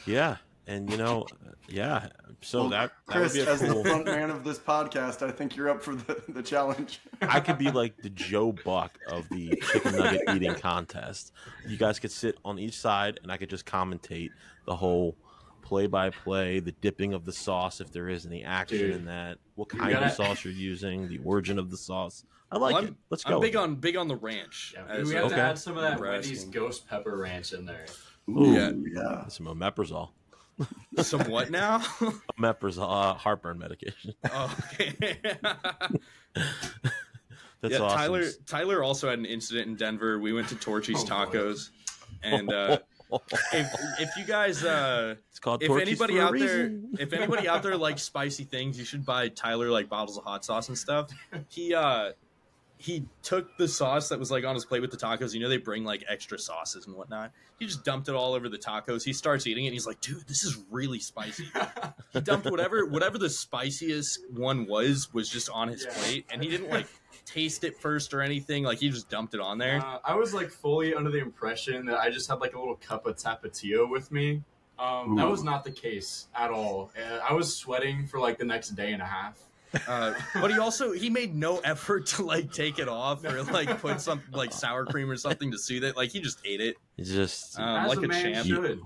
Yeah, 0.04 0.36
and 0.66 0.90
you 0.90 0.96
know, 0.96 1.26
yeah. 1.68 2.08
So 2.42 2.60
Well, 2.62 2.68
that 2.70 2.92
that 3.08 3.16
Chris, 3.16 3.34
would 3.34 3.44
be 3.44 3.50
a 3.50 3.52
as 3.52 3.60
the 3.60 3.82
front 3.82 4.04
man 4.06 4.30
of 4.30 4.44
this 4.44 4.58
podcast, 4.58 5.26
I 5.26 5.30
think 5.30 5.56
you're 5.56 5.68
up 5.70 5.82
for 5.82 5.94
the, 5.94 6.22
the 6.28 6.42
challenge. 6.42 7.00
I 7.22 7.40
could 7.40 7.58
be 7.58 7.70
like 7.70 7.96
the 8.02 8.10
Joe 8.10 8.52
Buck 8.64 8.98
of 9.08 9.28
the 9.30 9.56
chicken 9.72 9.96
nugget 9.96 10.22
eating 10.34 10.54
contest. 10.54 11.32
You 11.66 11.76
guys 11.76 11.98
could 11.98 12.10
sit 12.12 12.36
on 12.44 12.58
each 12.58 12.78
side, 12.78 13.20
and 13.22 13.32
I 13.32 13.36
could 13.36 13.50
just 13.50 13.64
commentate 13.66 14.30
the 14.66 14.76
whole 14.76 15.16
play-by-play, 15.62 16.60
the 16.60 16.72
dipping 16.72 17.12
of 17.12 17.24
the 17.24 17.32
sauce 17.32 17.80
if 17.80 17.90
there 17.92 18.08
is 18.08 18.24
any 18.24 18.44
action 18.44 18.78
Dude, 18.78 18.94
in 18.94 19.04
that, 19.06 19.38
what 19.56 19.68
kind 19.68 19.92
of 19.92 20.00
gotta- 20.00 20.14
sauce 20.14 20.44
you're 20.44 20.54
using, 20.54 21.08
the 21.08 21.18
origin 21.24 21.58
of 21.58 21.70
the 21.70 21.76
sauce. 21.76 22.24
I 22.52 22.58
like 22.58 22.74
Well, 22.74 22.84
it. 22.84 22.94
Let's 23.10 23.26
I'm 23.26 23.32
go. 23.32 23.40
big 23.40 23.56
on 23.56 23.74
big 23.74 23.96
on 23.96 24.06
the 24.06 24.14
ranch. 24.14 24.74
Yeah, 24.76 25.02
we 25.02 25.14
have 25.14 25.24
Okay. 25.24 25.34
to 25.34 25.40
add 25.42 25.58
some 25.58 25.76
of 25.76 25.82
that 25.82 25.94
Nebraska. 25.94 26.28
Wendy's 26.28 26.44
ghost 26.44 26.86
pepper 26.88 27.16
ranch 27.18 27.52
in 27.52 27.66
there. 27.66 27.86
Ooh, 28.30 28.52
Yeah. 28.54 28.70
yeah. 28.94 29.26
Some 29.26 29.46
omeprazole. 29.46 30.10
Some 31.02 31.30
what 31.30 31.50
now? 31.50 31.78
Omeprazole, 32.38 33.10
uh, 33.10 33.14
heartburn 33.14 33.58
medication. 33.58 34.14
oh, 34.32 34.56
okay. 34.74 34.94
That's 37.62 37.74
yeah, 37.74 37.80
awesome. 37.80 37.98
Tyler 37.98 38.24
Tyler 38.46 38.82
also 38.82 39.08
had 39.08 39.18
an 39.18 39.24
incident 39.24 39.68
in 39.68 39.76
Denver. 39.76 40.18
We 40.18 40.32
went 40.32 40.48
to 40.48 40.56
Torchy's 40.56 40.96
Oh, 40.98 41.06
boy. 41.06 41.08
Tacos. 41.08 41.70
And 42.22 42.52
uh, 42.52 42.78
if, 43.52 43.70
if 44.00 44.16
you 44.16 44.24
guys 44.24 44.64
uh, 44.64 45.14
it's 45.30 45.38
called 45.38 45.62
if 45.62 45.68
Torchy's 45.68 45.88
anybody 45.88 46.14
for 46.14 46.20
a 46.20 46.24
out 46.24 46.38
there 46.38 46.72
if 46.98 47.12
anybody 47.12 47.48
out 47.48 47.62
there 47.62 47.76
likes 47.76 48.02
spicy 48.02 48.44
things 48.44 48.78
you 48.78 48.84
should 48.84 49.06
buy 49.06 49.28
tyler 49.28 49.70
like 49.70 49.88
bottles 49.88 50.18
of 50.18 50.24
hot 50.24 50.44
sauce 50.44 50.68
and 50.68 50.76
stuff 50.76 51.10
he 51.48 51.72
uh 51.72 52.10
he 52.78 53.04
took 53.22 53.56
the 53.56 53.66
sauce 53.66 54.10
that 54.10 54.18
was 54.18 54.30
like 54.30 54.44
on 54.44 54.54
his 54.54 54.64
plate 54.66 54.80
with 54.82 54.90
the 54.90 54.96
tacos 54.98 55.32
you 55.32 55.40
know 55.40 55.48
they 55.48 55.56
bring 55.56 55.82
like 55.84 56.04
extra 56.08 56.38
sauces 56.38 56.86
and 56.86 56.94
whatnot 56.94 57.32
he 57.58 57.64
just 57.66 57.84
dumped 57.84 58.08
it 58.08 58.14
all 58.14 58.34
over 58.34 58.48
the 58.50 58.58
tacos 58.58 59.02
he 59.02 59.12
starts 59.14 59.46
eating 59.46 59.64
it 59.64 59.68
and 59.68 59.72
he's 59.74 59.86
like 59.86 59.98
dude 60.02 60.26
this 60.28 60.44
is 60.44 60.58
really 60.70 60.98
spicy 61.00 61.46
he 62.12 62.20
dumped 62.20 62.50
whatever 62.50 62.84
whatever 62.84 63.16
the 63.16 63.30
spiciest 63.30 64.20
one 64.30 64.66
was 64.66 65.12
was 65.14 65.28
just 65.28 65.48
on 65.50 65.68
his 65.68 65.84
Yeah. 65.88 65.94
plate 65.94 66.26
and 66.30 66.42
he 66.42 66.48
didn't 66.50 66.68
like 66.68 66.86
taste 67.24 67.64
it 67.64 67.78
first 67.80 68.12
or 68.12 68.20
anything 68.20 68.62
like 68.62 68.78
he 68.78 68.90
just 68.90 69.08
dumped 69.08 69.32
it 69.34 69.40
on 69.40 69.56
there 69.58 69.78
Uh, 69.82 69.98
I 70.04 70.14
was 70.14 70.34
like 70.34 70.50
fully 70.50 70.94
under 70.94 71.10
the 71.10 71.18
impression 71.18 71.86
that 71.86 71.98
I 71.98 72.10
just 72.10 72.28
had 72.28 72.40
like 72.40 72.54
a 72.54 72.58
little 72.58 72.76
cup 72.76 73.06
of 73.06 73.16
tapatio 73.16 73.88
with 73.90 74.12
me. 74.12 74.42
Um, 74.78 75.16
that 75.16 75.26
was 75.28 75.42
not 75.42 75.64
the 75.64 75.70
case 75.70 76.28
at 76.34 76.50
all. 76.50 76.90
Uh, 76.96 77.18
I 77.26 77.32
was 77.32 77.56
sweating 77.56 78.06
for 78.06 78.20
like 78.20 78.36
the 78.36 78.44
next 78.44 78.70
day 78.76 78.92
and 78.92 79.00
a 79.00 79.06
half. 79.06 79.38
Uh, 79.88 80.14
but 80.34 80.50
he 80.50 80.58
also 80.58 80.92
he 80.92 81.10
made 81.10 81.34
no 81.34 81.58
effort 81.58 82.06
to 82.06 82.24
like 82.24 82.52
take 82.52 82.78
it 82.78 82.88
off 82.88 83.24
or 83.24 83.42
like 83.44 83.80
put 83.80 84.00
some 84.00 84.22
like 84.32 84.52
sour 84.52 84.86
cream 84.86 85.10
or 85.10 85.16
something 85.16 85.50
to 85.50 85.58
soothe 85.58 85.84
it. 85.84 85.96
Like 85.96 86.10
he 86.10 86.20
just 86.20 86.40
ate 86.44 86.60
it. 86.60 86.76
It's 86.96 87.10
just 87.10 87.58
Um, 87.58 87.84
As 87.84 87.88
like 87.96 87.98
a 87.98 88.10
a 88.10 88.22
champ. 88.22 88.46
should. 88.46 88.80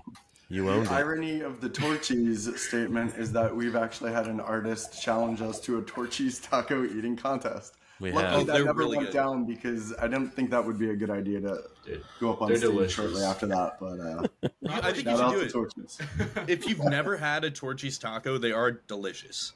you 0.49 0.69
owned 0.69 0.87
The 0.87 0.91
it. 0.93 0.95
irony 0.95 1.41
of 1.41 1.61
the 1.61 1.69
Torchy's 1.69 2.49
statement 2.61 3.15
is 3.15 3.31
that 3.33 3.55
we've 3.55 3.75
actually 3.75 4.11
had 4.11 4.27
an 4.27 4.39
artist 4.41 5.01
challenge 5.01 5.41
us 5.41 5.59
to 5.61 5.77
a 5.79 5.81
Torchy's 5.83 6.39
taco 6.39 6.83
eating 6.83 7.15
contest. 7.15 7.75
We 8.01 8.11
Luckily, 8.11 8.31
have. 8.31 8.33
Oh, 8.41 8.43
that 8.45 8.53
they're 8.53 8.65
never 8.65 8.79
really 8.79 8.97
went 8.97 9.09
good. 9.11 9.13
down 9.17 9.45
because 9.45 9.93
I 10.01 10.07
didn't 10.07 10.31
think 10.31 10.49
that 10.49 10.65
would 10.65 10.79
be 10.79 10.89
a 10.89 10.95
good 10.95 11.11
idea 11.11 11.39
to 11.41 11.61
Dude, 11.85 12.03
go 12.19 12.33
up 12.33 12.41
on 12.41 12.47
stage 12.49 12.61
delicious. 12.61 12.93
shortly 12.95 13.21
after 13.23 13.45
that. 13.45 13.77
But 13.79 13.99
uh, 13.99 14.49
I 14.81 14.91
think 14.91 15.07
you 15.07 15.15
should 15.15 15.31
do 15.31 15.39
it. 15.41 15.51
Torchy's. 15.51 15.99
If 16.47 16.67
you've 16.67 16.83
never 16.83 17.15
had 17.15 17.43
a 17.43 17.51
Torchy's 17.51 17.99
taco, 17.99 18.39
they 18.39 18.51
are 18.51 18.71
delicious. 18.71 19.53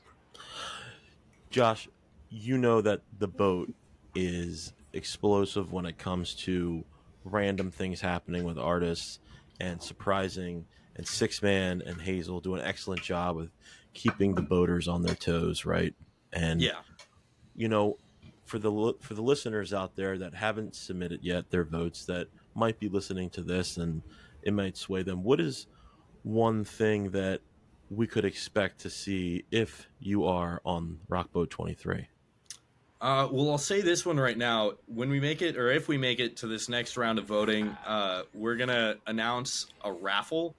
Josh, 1.55 1.87
you 2.29 2.57
know 2.57 2.81
that 2.81 2.99
the 3.17 3.29
boat 3.29 3.73
is 4.13 4.73
explosive 4.91 5.71
when 5.71 5.85
it 5.85 5.97
comes 5.97 6.33
to 6.33 6.83
random 7.23 7.71
things 7.71 8.01
happening 8.01 8.43
with 8.43 8.57
artists 8.57 9.19
and 9.61 9.81
surprising. 9.81 10.65
And 10.97 11.05
Sixthman 11.05 11.81
and 11.89 12.01
Hazel 12.01 12.41
do 12.41 12.55
an 12.55 12.61
excellent 12.61 13.03
job 13.03 13.37
with 13.37 13.51
keeping 13.93 14.35
the 14.35 14.41
boaters 14.41 14.89
on 14.89 15.01
their 15.01 15.15
toes, 15.15 15.63
right? 15.63 15.95
And 16.33 16.59
Yeah. 16.59 16.81
you 17.55 17.69
know, 17.69 17.99
for 18.43 18.59
the 18.59 18.93
for 18.99 19.13
the 19.13 19.23
listeners 19.23 19.73
out 19.73 19.95
there 19.95 20.17
that 20.17 20.33
haven't 20.33 20.75
submitted 20.75 21.23
yet 21.23 21.51
their 21.51 21.63
votes 21.63 22.03
that 22.07 22.27
might 22.53 22.81
be 22.81 22.89
listening 22.89 23.29
to 23.29 23.41
this 23.41 23.77
and 23.77 24.01
it 24.41 24.53
might 24.53 24.75
sway 24.75 25.03
them. 25.03 25.23
What 25.23 25.39
is 25.39 25.67
one 26.23 26.65
thing 26.65 27.11
that 27.11 27.39
we 27.89 28.07
could 28.07 28.25
expect 28.25 28.79
to 28.81 28.89
see 28.89 29.45
if 29.51 29.87
you 29.99 30.25
are 30.25 30.61
on 30.65 30.99
Rockboat 31.09 31.49
23? 31.49 32.07
Uh, 33.01 33.27
well, 33.31 33.51
I'll 33.51 33.57
say 33.57 33.81
this 33.81 34.05
one 34.05 34.19
right 34.19 34.37
now. 34.37 34.71
When 34.87 35.09
we 35.09 35.19
make 35.19 35.41
it, 35.41 35.57
or 35.57 35.69
if 35.69 35.87
we 35.87 35.97
make 35.97 36.19
it 36.19 36.37
to 36.37 36.47
this 36.47 36.69
next 36.69 36.97
round 36.97 37.19
of 37.19 37.25
voting, 37.25 37.67
uh, 37.85 38.23
we're 38.33 38.55
gonna 38.55 38.95
announce 39.05 39.67
a 39.83 39.91
raffle. 39.91 40.55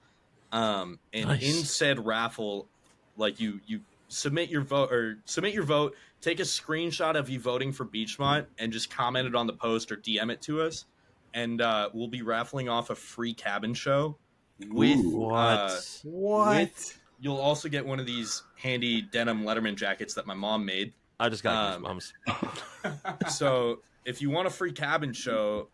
Um, 0.51 0.99
and 1.11 1.27
Nice. 1.27 1.43
in 1.43 1.63
said 1.65 2.05
raffle, 2.05 2.67
like 3.17 3.39
you, 3.39 3.59
you 3.67 3.81
submit 4.07 4.49
your 4.49 4.61
vote 4.61 4.91
or 4.93 5.17
submit 5.25 5.53
your 5.53 5.63
vote. 5.63 5.95
Take 6.21 6.39
a 6.39 6.43
screenshot 6.43 7.15
of 7.17 7.29
you 7.29 7.39
voting 7.39 7.73
for 7.73 7.85
Beachmont 7.85 8.45
and 8.57 8.71
just 8.71 8.89
comment 8.89 9.27
it 9.27 9.35
on 9.35 9.45
the 9.47 9.53
post 9.53 9.91
or 9.91 9.97
DM 9.97 10.31
it 10.31 10.41
to 10.43 10.61
us, 10.61 10.85
and 11.33 11.59
uh, 11.61 11.89
we'll 11.93 12.07
be 12.07 12.21
raffling 12.21 12.69
off 12.69 12.89
a 12.91 12.95
free 12.95 13.33
cabin 13.33 13.73
show 13.73 14.15
with 14.71 14.97
Ooh. 14.99 15.17
What? 15.17 15.33
uh, 15.41 15.75
What? 16.03 16.57
with- 16.59 16.99
You'll 17.19 17.37
also 17.37 17.67
get 17.69 17.85
one 17.85 17.99
of 17.99 18.05
these 18.05 18.43
handy 18.55 19.01
denim 19.01 19.43
Letterman 19.43 19.75
jackets 19.75 20.13
that 20.15 20.25
my 20.27 20.33
mom 20.33 20.65
made. 20.65 20.93
I 21.19 21.29
just 21.29 21.43
got 21.43 21.75
um, 21.75 21.83
goosebumps. 21.83 23.29
so 23.31 23.79
if 24.05 24.21
you 24.21 24.29
want 24.29 24.47
a 24.47 24.51
free 24.51 24.71
cabin 24.71 25.13
show, 25.13 25.69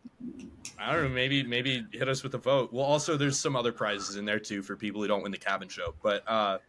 I 0.79 0.93
don't 0.93 1.03
know, 1.03 1.09
maybe 1.09 1.43
maybe 1.43 1.85
hit 1.91 2.07
us 2.07 2.23
with 2.23 2.33
a 2.35 2.37
vote. 2.37 2.71
Well, 2.71 2.85
also 2.85 3.17
there's 3.17 3.37
some 3.37 3.55
other 3.55 3.71
prizes 3.73 4.15
in 4.15 4.25
there 4.25 4.39
too 4.39 4.61
for 4.61 4.75
people 4.77 5.01
who 5.01 5.07
don't 5.07 5.21
win 5.23 5.31
the 5.33 5.37
cabin 5.37 5.67
show. 5.67 5.93
But 6.01 6.23
uh, 6.27 6.59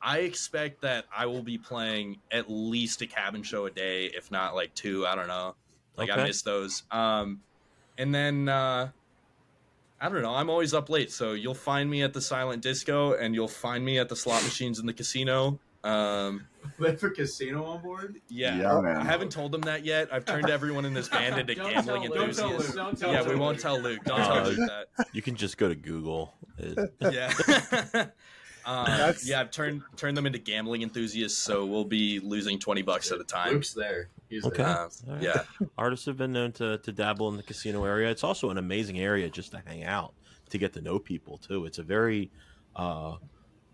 I 0.00 0.18
expect 0.20 0.82
that 0.82 1.06
I 1.14 1.26
will 1.26 1.42
be 1.42 1.58
playing 1.58 2.18
at 2.30 2.48
least 2.48 3.02
a 3.02 3.06
cabin 3.06 3.42
show 3.42 3.66
a 3.66 3.70
day, 3.70 4.06
if 4.06 4.30
not 4.30 4.54
like 4.54 4.74
two. 4.74 5.06
I 5.06 5.14
don't 5.16 5.28
know. 5.28 5.56
Like 5.96 6.10
I 6.10 6.14
Okay. 6.14 6.24
miss 6.24 6.42
those. 6.42 6.84
Um, 6.90 7.40
and 7.98 8.14
then 8.14 8.48
uh, 8.48 8.90
I 10.04 10.10
don't 10.10 10.20
know. 10.20 10.34
I'm 10.34 10.50
always 10.50 10.74
up 10.74 10.90
late, 10.90 11.10
so 11.10 11.32
you'll 11.32 11.54
find 11.54 11.88
me 11.88 12.02
at 12.02 12.12
the 12.12 12.20
silent 12.20 12.62
disco, 12.62 13.14
and 13.14 13.34
you'll 13.34 13.48
find 13.48 13.82
me 13.82 13.98
at 13.98 14.10
the 14.10 14.16
slot 14.16 14.42
machines 14.44 14.78
in 14.78 14.84
the 14.84 14.92
casino. 14.92 15.58
Um, 15.82 16.46
They 16.78 16.90
have 16.90 17.02
a 17.02 17.08
casino 17.10 17.64
on 17.64 17.80
board. 17.82 18.20
yeah, 18.28 18.54
Yeah, 18.56 18.80
man. 18.82 18.96
I 18.98 19.04
haven't 19.04 19.30
told 19.32 19.50
them 19.52 19.62
that 19.62 19.82
yet. 19.84 20.08
I've 20.12 20.26
turned 20.26 20.50
everyone 20.50 20.84
in 20.84 20.92
this 20.92 21.08
band 21.16 21.38
into 21.40 21.54
gambling 21.54 22.02
tell 22.02 22.10
Luke. 22.18 22.28
enthusiasts. 22.28 22.74
Don't 22.74 22.98
tell 22.98 23.12
yeah, 23.12 23.26
we 23.26 23.34
won't 23.34 23.58
tell 23.58 23.80
Luke. 23.80 24.00
Don't 24.04 24.20
Uh, 24.20 24.34
tell 24.34 24.44
Luke 24.52 24.68
that. 24.96 25.06
you 25.14 25.22
can 25.22 25.36
just 25.36 25.56
go 25.56 25.68
to 25.68 25.74
Google. 25.74 26.34
Yeah. 27.00 27.32
um, 28.66 29.14
yeah, 29.24 29.40
I've 29.40 29.50
turned 29.50 29.82
turned 29.96 30.16
them 30.16 30.26
into 30.26 30.38
gambling 30.38 30.82
enthusiasts, 30.82 31.38
so 31.38 31.66
we'll 31.66 31.84
be 31.84 32.20
losing 32.20 32.58
twenty 32.58 32.82
bucks 32.82 33.10
at 33.12 33.20
a 33.20 33.24
time. 33.24 33.54
Luke's 33.54 33.72
there. 33.72 34.08
He's 34.28 34.44
Okay. 34.44 34.62
there. 34.62 34.88
Uh, 35.08 35.18
yeah, 35.20 35.42
Artists 35.78 36.06
have 36.06 36.16
been 36.16 36.32
known 36.32 36.52
to, 36.52 36.78
to 36.78 36.92
dabble 36.92 37.28
in 37.28 37.36
the 37.36 37.42
casino 37.42 37.84
area. 37.84 38.10
It's 38.10 38.24
also 38.24 38.50
an 38.50 38.58
amazing 38.58 38.98
area 38.98 39.28
just 39.30 39.52
to 39.52 39.62
hang 39.66 39.84
out, 39.84 40.14
to 40.50 40.58
get 40.58 40.72
to 40.74 40.80
know 40.80 40.98
people 40.98 41.38
too. 41.38 41.66
It's 41.66 41.78
a 41.78 41.82
very, 41.82 42.30
uh, 42.76 43.16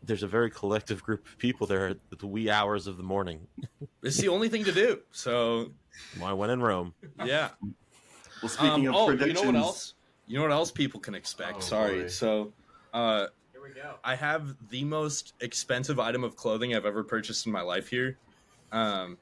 there's 0.02 0.22
a 0.22 0.28
very 0.28 0.50
collective 0.50 1.02
group 1.02 1.26
of 1.26 1.38
people 1.38 1.66
there 1.66 1.88
at 1.88 1.98
the 2.18 2.26
wee 2.26 2.50
hours 2.50 2.86
of 2.86 2.96
the 2.96 3.02
morning. 3.02 3.46
it's 4.02 4.18
the 4.18 4.28
only 4.28 4.48
thing 4.48 4.64
to 4.64 4.72
do. 4.72 5.00
So 5.12 5.72
Why 6.14 6.32
when 6.32 6.50
in 6.50 6.60
Rome? 6.60 6.94
yeah. 7.24 7.50
Well, 8.42 8.48
speaking 8.48 8.86
Um, 8.86 8.94
of 8.94 9.00
oh, 9.00 9.10
you 9.10 9.16
predictions, 9.18 9.42
know 9.42 9.46
what 9.52 9.56
else? 9.56 9.94
You 10.26 10.36
know 10.36 10.42
what 10.42 10.52
else 10.52 10.70
people 10.70 11.00
can 11.00 11.14
expect? 11.14 11.56
Oh, 11.56 11.60
Sorry. 11.60 12.02
boy. 12.02 12.08
So, 12.08 12.52
uh, 12.92 13.26
Here 13.52 13.62
we 13.62 13.70
go. 13.74 13.98
I 14.02 14.14
have 14.14 14.56
the 14.70 14.84
most 14.84 15.34
expensive 15.40 15.98
item 15.98 16.24
of 16.24 16.36
clothing 16.36 16.74
I've 16.74 16.86
ever 16.86 17.04
purchased 17.04 17.46
in 17.46 17.52
my 17.52 17.60
life 17.62 17.88
here. 17.88 18.18
Um, 18.72 19.18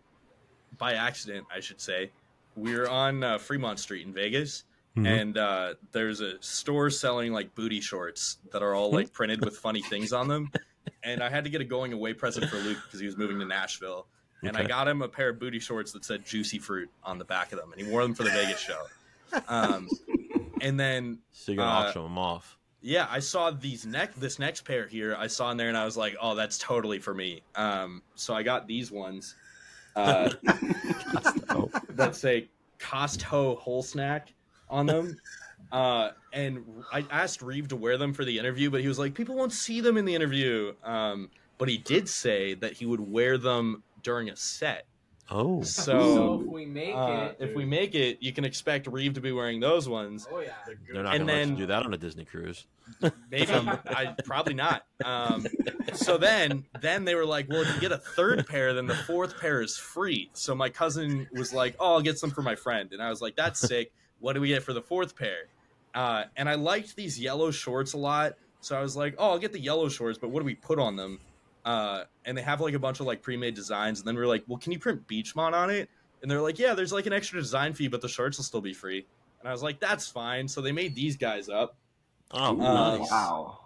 by 0.79 0.95
accident, 0.95 1.47
I 1.55 1.61
should 1.61 1.81
say. 1.81 2.11
We 2.57 2.75
were 2.77 2.89
on 2.89 3.23
uh, 3.23 3.39
Fremont 3.39 3.79
Street 3.79 4.07
in 4.07 4.13
Vegas, 4.13 4.65
Mhm. 4.97 5.07
and 5.07 5.39
uh, 5.39 5.75
there's 5.93 6.21
a 6.21 6.41
store 6.43 6.91
selling 6.91 7.33
like 7.33 7.55
booty 7.55 7.81
shorts 7.81 8.39
that 8.53 8.63
are 8.63 8.75
all 8.75 8.91
like 8.91 9.13
printed 9.13 9.45
with 9.45 9.57
funny 9.59 9.83
things 9.83 10.13
on 10.13 10.27
them. 10.29 10.51
And 11.05 11.23
I 11.23 11.29
had 11.29 11.45
to 11.45 11.51
get 11.51 11.61
a 11.61 11.65
going 11.65 11.93
away 11.93 12.15
present 12.15 12.49
for 12.51 12.57
Luke 12.57 12.79
because 12.85 12.99
he 12.99 13.07
was 13.07 13.17
moving 13.17 13.39
to 13.39 13.45
Nashville. 13.45 14.07
And 14.43 14.57
I 14.57 14.65
got 14.65 14.89
him 14.89 15.03
a 15.03 15.09
pair 15.09 15.29
of 15.31 15.39
booty 15.39 15.59
shorts 15.61 15.93
that 15.93 16.05
said 16.05 16.25
"Juicy 16.25 16.59
Fruit" 16.59 16.89
on 17.05 17.19
the 17.19 17.25
back 17.25 17.53
of 17.53 17.59
them, 17.59 17.73
and 17.73 17.81
he 17.81 17.89
wore 17.91 18.03
them 18.03 18.15
for 18.15 18.23
the 18.23 18.31
Vegas 18.31 18.61
show. 18.61 18.87
Um, 19.49 19.89
and 20.61 20.79
then 20.81 21.19
So 21.33 21.53
you're 21.53 21.59
gonna 21.65 21.71
Uh, 21.71 21.89
auction 21.89 22.03
them 22.05 22.19
off. 22.19 22.57
yeah, 22.81 23.07
I 23.11 23.19
saw 23.19 23.51
these 23.51 23.85
next 23.85 24.19
this 24.21 24.39
next 24.39 24.63
pair 24.63 24.87
here. 24.87 25.15
I 25.19 25.27
saw 25.27 25.51
in 25.51 25.57
there, 25.57 25.69
and 25.69 25.77
I 25.77 25.85
was 25.85 25.97
like, 25.97 26.17
"Oh, 26.21 26.35
that's 26.35 26.57
totally 26.59 26.99
for 26.99 27.15
me." 27.15 27.43
Um, 27.57 28.03
so 28.15 28.33
I 28.35 28.43
got 28.43 28.67
these 28.67 28.91
ones. 28.91 29.35
Uh, 29.99 30.31
that 31.90 32.14
say 32.14 32.49
Costco 32.78 33.59
whole 33.59 33.83
snack 33.83 34.33
on 34.71 34.87
them. 34.87 35.17
Uh, 35.73 36.11
and 36.33 36.64
I 36.93 37.05
asked 37.11 37.43
Reeve 37.43 37.69
to 37.69 37.76
wear 37.76 37.99
them 37.99 38.12
for 38.12 38.25
the 38.25 38.38
interview, 38.38 38.71
but 38.71 38.81
he 38.81 38.88
was 38.88 38.99
like, 38.99 39.14
people 39.14 39.35
won't 39.35 39.52
see 39.52 39.81
them 39.81 39.97
in 39.97 40.05
the 40.05 40.14
interview. 40.14 40.73
Um, 40.85 41.31
but 41.59 41.69
he 41.69 41.78
did 41.78 42.09
say 42.09 42.55
that 42.55 42.73
he 42.73 42.87
would 42.87 43.00
wear 43.00 43.37
them 43.37 43.83
during 44.02 44.31
a 44.31 44.37
set. 44.37 44.87
Oh, 45.31 45.63
So 45.63 46.01
So, 46.01 46.41
if 46.41 46.47
we 46.47 46.67
make 46.67 46.95
uh, 46.95 47.33
it, 47.39 47.49
if 47.49 47.55
we 47.55 47.65
make 47.65 47.95
it, 47.95 48.19
you 48.21 48.33
can 48.33 48.45
expect 48.45 48.87
Reeve 48.87 49.15
to 49.15 49.21
be 49.21 49.33
wearing 49.33 49.61
those 49.61 49.89
ones. 49.89 50.27
oh 50.31 50.41
yeah, 50.41 50.53
they're 50.93 51.03
not 51.03 51.13
gonna 51.13 51.25
let 51.25 51.49
you 51.49 51.57
do 51.57 51.67
that 51.67 51.85
on 51.85 51.95
a 51.95 51.97
Disney 51.97 52.25
cruise. 52.25 52.67
Maybe 53.31 53.53
I 53.53 54.15
probably 54.25 54.55
not. 54.55 54.87
Um, 55.05 55.47
so 55.95 56.17
then, 56.17 56.65
then 56.81 57.05
they 57.05 57.15
were 57.15 57.27
like, 57.27 57.49
"Well, 57.49 57.63
if 57.63 57.75
you 57.75 57.81
get 57.81 57.93
a 57.93 57.99
third 57.99 58.47
pair, 58.47 58.73
then 58.75 58.87
the 58.87 58.95
fourth 58.95 59.39
pair 59.41 59.61
is 59.61 59.77
free." 59.77 60.31
So 60.33 60.55
my 60.55 60.69
cousin 60.69 61.29
was 61.33 61.53
like, 61.53 61.77
"Oh, 61.79 61.95
I'll 61.95 62.01
get 62.01 62.19
some 62.19 62.31
for 62.31 62.43
my 62.43 62.55
friend," 62.55 62.93
and 62.93 63.03
I 63.03 63.11
was 63.11 63.21
like, 63.21 63.37
"That's 63.37 63.61
sick. 63.61 63.93
What 64.21 64.33
do 64.33 64.41
we 64.41 64.49
get 64.49 64.63
for 64.63 64.73
the 64.73 64.83
fourth 64.83 65.17
pair?" 65.17 65.49
Uh, 65.95 66.25
and 66.37 66.49
I 66.49 66.55
liked 66.55 66.97
these 66.97 67.19
yellow 67.19 67.51
shorts 67.51 67.93
a 67.93 67.99
lot, 67.99 68.35
so 68.61 68.77
I 68.77 68.81
was 68.81 68.97
like, 68.97 69.15
"Oh, 69.19 69.31
I'll 69.31 69.39
get 69.39 69.53
the 69.53 69.61
yellow 69.61 69.89
shorts, 69.89 70.19
but 70.19 70.31
what 70.31 70.41
do 70.41 70.47
we 70.47 70.55
put 70.55 70.79
on 70.79 70.97
them?" 70.97 71.21
Uh, 71.69 72.05
and 72.25 72.37
they 72.39 72.41
have 72.41 72.63
like 72.63 72.73
a 72.73 72.79
bunch 72.79 72.99
of 73.01 73.05
like 73.07 73.21
pre-made 73.21 73.55
designs, 73.55 73.99
and 73.99 74.09
then 74.09 74.15
we 74.17 74.23
are 74.23 74.27
like, 74.27 74.43
"Well, 74.49 74.57
can 74.59 74.73
you 74.73 74.79
print 74.79 75.07
Beachmont 75.07 75.53
on 75.53 75.69
it?" 75.69 75.91
And 76.23 76.31
they're 76.31 76.41
like, 76.41 76.59
"Yeah, 76.59 76.73
there's 76.73 76.95
like 76.95 77.05
an 77.05 77.13
extra 77.13 77.39
design 77.41 77.75
fee, 77.75 77.89
but 77.89 78.01
the 78.01 78.09
shirts 78.09 78.39
will 78.39 78.45
still 78.45 78.63
be 78.63 78.73
free." 78.73 79.05
And 79.41 79.49
I 79.49 79.53
was 79.53 79.63
like, 79.63 79.79
"That's 79.79 80.09
fine." 80.09 80.49
So 80.49 80.63
they 80.63 80.73
made 80.73 80.95
these 80.95 81.17
guys 81.19 81.51
up. 81.51 81.77
Oh, 82.31 82.59
Uh, 82.59 82.97
nice. 82.99 83.11
Wow. 83.11 83.59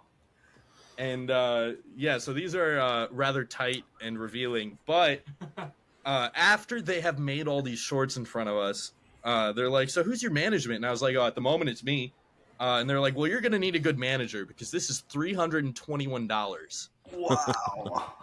and 0.97 1.31
uh, 1.31 1.71
yeah, 1.95 2.17
so 2.17 2.33
these 2.33 2.55
are 2.55 2.77
uh, 2.77 3.07
rather 3.11 3.45
tight 3.45 3.83
and 4.01 4.19
revealing. 4.19 4.77
But 4.85 5.21
uh, 6.05 6.29
after 6.35 6.81
they 6.81 6.99
have 6.99 7.19
made 7.19 7.47
all 7.47 7.61
these 7.61 7.79
shorts 7.79 8.17
in 8.17 8.25
front 8.25 8.49
of 8.49 8.57
us, 8.57 8.91
uh, 9.23 9.53
they're 9.53 9.69
like, 9.69 9.89
"So 9.89 10.03
who's 10.03 10.21
your 10.21 10.33
management?" 10.33 10.77
And 10.77 10.85
I 10.85 10.91
was 10.91 11.01
like, 11.01 11.15
"Oh, 11.15 11.25
at 11.25 11.35
the 11.35 11.41
moment 11.41 11.69
it's 11.69 11.85
me." 11.85 12.11
Uh, 12.59 12.77
and 12.79 12.89
they're 12.89 12.99
like, 12.99 13.15
"Well, 13.15 13.27
you're 13.27 13.41
going 13.41 13.51
to 13.51 13.59
need 13.59 13.75
a 13.75 13.79
good 13.79 13.97
manager 13.97 14.45
because 14.45 14.71
this 14.71 14.89
is 14.89 15.01
three 15.09 15.33
hundred 15.33 15.65
and 15.65 15.75
twenty-one 15.75 16.27
dollars." 16.27 16.89
Wow. 17.11 18.13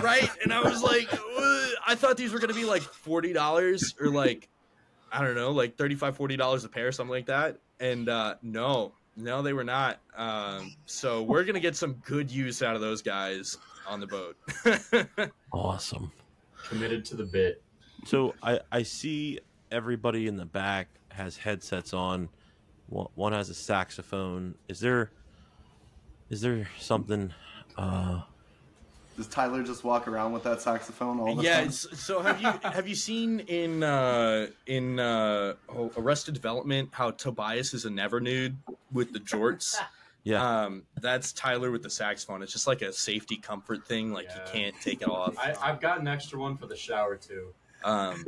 right? 0.00 0.30
And 0.42 0.52
I 0.52 0.62
was 0.62 0.82
like, 0.82 1.08
I 1.86 1.94
thought 1.94 2.16
these 2.16 2.32
were 2.32 2.38
going 2.38 2.52
to 2.52 2.58
be 2.58 2.64
like 2.64 2.82
forty 2.82 3.32
dollars 3.32 3.94
or 4.00 4.08
like 4.08 4.48
I 5.12 5.24
don't 5.24 5.34
know, 5.34 5.50
like 5.50 5.76
$35, 5.76 6.14
40 6.14 6.36
dollars 6.36 6.64
a 6.64 6.68
pair, 6.68 6.88
or 6.88 6.92
something 6.92 7.10
like 7.10 7.26
that. 7.26 7.58
And 7.80 8.08
uh, 8.08 8.36
no, 8.42 8.92
no, 9.16 9.42
they 9.42 9.52
were 9.52 9.64
not. 9.64 9.98
Um, 10.16 10.74
so 10.86 11.22
we're 11.22 11.44
gonna 11.44 11.60
get 11.60 11.76
some 11.76 11.94
good 12.04 12.30
use 12.30 12.62
out 12.62 12.74
of 12.74 12.80
those 12.80 13.02
guys 13.02 13.56
on 13.88 14.00
the 14.00 14.06
boat. 14.06 14.36
awesome. 15.52 16.12
Committed 16.68 17.04
to 17.06 17.16
the 17.16 17.24
bit. 17.24 17.62
So 18.04 18.34
I 18.42 18.60
I 18.70 18.82
see 18.82 19.40
everybody 19.72 20.26
in 20.26 20.36
the 20.36 20.46
back 20.46 20.88
has 21.10 21.36
headsets 21.36 21.92
on. 21.92 22.28
One 22.90 23.06
one 23.14 23.32
has 23.32 23.48
a 23.48 23.54
saxophone. 23.54 24.56
Is 24.68 24.80
there 24.80 25.10
is 26.28 26.40
there 26.40 26.68
something? 26.78 27.32
Uh, 27.76 28.22
Does 29.16 29.28
Tyler 29.28 29.62
just 29.62 29.84
walk 29.84 30.08
around 30.08 30.32
with 30.32 30.42
that 30.42 30.60
saxophone 30.60 31.20
all 31.20 31.36
the 31.36 31.42
yeah. 31.42 31.56
time? 31.56 31.64
Yeah. 31.66 31.70
So 31.70 32.20
have 32.20 32.42
you 32.42 32.52
have 32.70 32.88
you 32.88 32.96
seen 32.96 33.40
in 33.40 33.82
uh, 33.82 34.48
in 34.66 34.98
uh, 34.98 35.54
oh, 35.68 35.92
Arrested 35.96 36.34
Development 36.34 36.88
how 36.92 37.12
Tobias 37.12 37.74
is 37.74 37.84
a 37.84 37.90
never 37.90 38.20
nude 38.20 38.56
with 38.92 39.12
the 39.12 39.20
jorts? 39.20 39.76
yeah. 40.24 40.64
Um, 40.64 40.82
that's 41.00 41.32
Tyler 41.32 41.70
with 41.70 41.84
the 41.84 41.90
saxophone. 41.90 42.42
It's 42.42 42.52
just 42.52 42.66
like 42.66 42.82
a 42.82 42.92
safety 42.92 43.36
comfort 43.36 43.86
thing. 43.86 44.12
Like 44.12 44.26
Yeah. 44.26 44.36
you 44.36 44.52
can't 44.52 44.74
take 44.80 45.02
it 45.02 45.08
off. 45.08 45.38
I, 45.38 45.54
I've 45.62 45.80
got 45.80 46.00
an 46.00 46.08
extra 46.08 46.40
one 46.40 46.56
for 46.56 46.66
the 46.66 46.76
shower 46.76 47.16
too. 47.16 47.54
Um, 47.84 48.24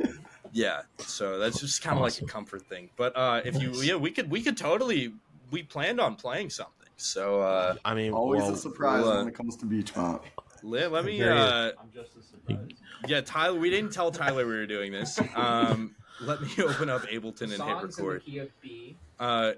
yeah, 0.53 0.83
so 0.99 1.37
that's 1.39 1.59
just 1.59 1.81
kind 1.81 1.97
of 1.97 2.03
Awesome. 2.05 2.23
like 2.25 2.31
a 2.31 2.33
comfort 2.33 2.61
thing. 2.67 2.89
But 2.95 3.17
uh, 3.17 3.41
if 3.43 3.61
you, 3.61 3.71
yeah, 3.81 3.95
we 3.95 4.11
could, 4.11 4.29
we 4.31 4.41
could 4.41 4.55
totally. 4.57 5.13
We 5.51 5.63
planned 5.63 5.99
on 5.99 6.15
playing 6.15 6.49
something. 6.51 6.87
So 6.95 7.41
uh, 7.41 7.75
I 7.83 7.93
mean, 7.95 8.13
Always 8.13 8.43
well, 8.43 8.53
a 8.53 8.57
surprise 8.57 9.03
well, 9.03 9.11
uh, 9.13 9.17
when 9.19 9.27
it 9.27 9.35
comes 9.35 9.55
to 9.57 9.65
Beachmont. 9.65 10.21
let, 10.63 10.91
let 10.91 11.03
me. 11.05 11.19
There. 11.19 11.33
Uh, 11.33 11.71
I'm 11.79 11.91
just 11.93 12.11
as 12.17 12.25
surprised. 12.25 12.73
yeah, 13.07 13.21
Tyler. 13.21 13.59
We 13.59 13.69
didn't 13.69 13.91
tell 13.91 14.11
Tyler 14.11 14.45
we 14.47 14.53
were 14.53 14.65
doing 14.67 14.91
this. 14.91 15.19
Um, 15.35 15.95
let 16.21 16.41
me 16.41 16.49
open 16.63 16.89
up 16.89 17.01
Ableton 17.03 17.41
and 17.41 17.51
hit 17.51 17.57
songs 17.57 17.97
in 17.99 18.05
the 18.05 18.09
record. 18.11 18.25
key 18.25 18.37
of 18.39 18.61
B. 18.61 18.95
Uh, 19.19 19.53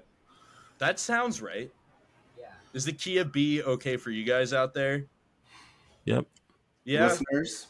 that 0.78 0.98
sounds 0.98 1.40
right. 1.40 1.70
Yeah, 2.38 2.46
Is 2.74 2.84
the 2.84 2.92
key 2.92 3.18
of 3.18 3.32
B 3.32 3.62
okay 3.62 3.96
for 3.96 4.10
you 4.10 4.24
guys 4.24 4.52
out 4.52 4.74
there? 4.74 5.04
Yep. 6.04 6.26
Yeah. 6.84 7.06
Listeners, 7.08 7.66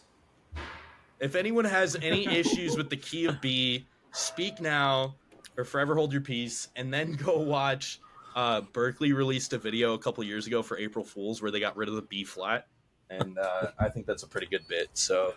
If 1.20 1.34
anyone 1.34 1.64
has 1.64 1.96
any 1.96 2.26
issues 2.38 2.76
with 2.76 2.90
the 2.90 2.96
key 2.96 3.26
of 3.26 3.40
B, 3.40 3.86
speak 4.12 4.60
now 4.60 5.14
or 5.56 5.64
forever 5.64 5.94
hold 5.94 6.12
your 6.12 6.20
peace, 6.20 6.68
and 6.76 6.92
then 6.92 7.12
go 7.12 7.38
watch. 7.38 8.00
Uh, 8.34 8.60
Berklee 8.60 9.14
released 9.14 9.54
a 9.54 9.58
video 9.58 9.94
a 9.94 9.98
couple 9.98 10.22
years 10.22 10.46
ago 10.46 10.62
for 10.62 10.76
April 10.76 11.04
Fools 11.04 11.40
where 11.40 11.50
they 11.50 11.60
got 11.60 11.76
rid 11.76 11.88
of 11.88 11.94
the 11.94 12.02
B 12.02 12.22
flat, 12.24 12.66
and 13.08 13.38
uh, 13.38 13.68
I 13.78 13.88
think 13.88 14.06
that's 14.06 14.24
a 14.24 14.26
pretty 14.26 14.46
good 14.46 14.66
bit. 14.68 14.90
So 14.92 15.32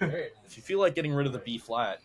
if 0.00 0.56
you 0.56 0.62
feel 0.62 0.78
like 0.78 0.94
getting 0.94 1.12
rid 1.12 1.26
of 1.26 1.32
the 1.32 1.40
B 1.40 1.58
flat, 1.58 2.00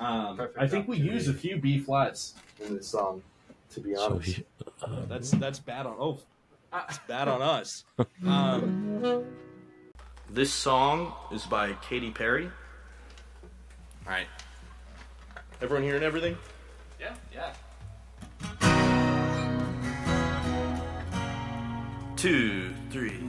um, 0.00 0.48
I 0.58 0.66
think 0.66 0.88
we 0.88 0.98
use 0.98 1.28
a 1.28 1.34
few 1.34 1.56
B 1.56 1.78
flats 1.78 2.34
in 2.60 2.76
this 2.76 2.88
song. 2.88 3.22
To 3.70 3.80
be 3.80 3.94
So 3.94 4.02
honest, 4.02 4.36
he, 4.36 4.44
uh, 4.82 5.06
that's 5.08 5.30
that's 5.30 5.58
bad 5.58 5.86
on 5.86 5.96
oh, 5.98 6.18
it's 6.88 6.98
bad 7.08 7.28
on 7.28 7.40
us. 7.40 7.84
Um, 8.26 9.24
this 10.32 10.50
song 10.52 11.12
is 11.30 11.44
by 11.44 11.74
Katy 11.74 12.10
Perry. 12.10 12.46
All 14.06 14.12
right, 14.12 14.26
everyone 15.60 15.84
hearing 15.84 16.02
everything? 16.02 16.38
Yeah, 16.98 17.14
yeah. 17.34 17.52
Two, 22.16 22.72
three, 22.90 23.21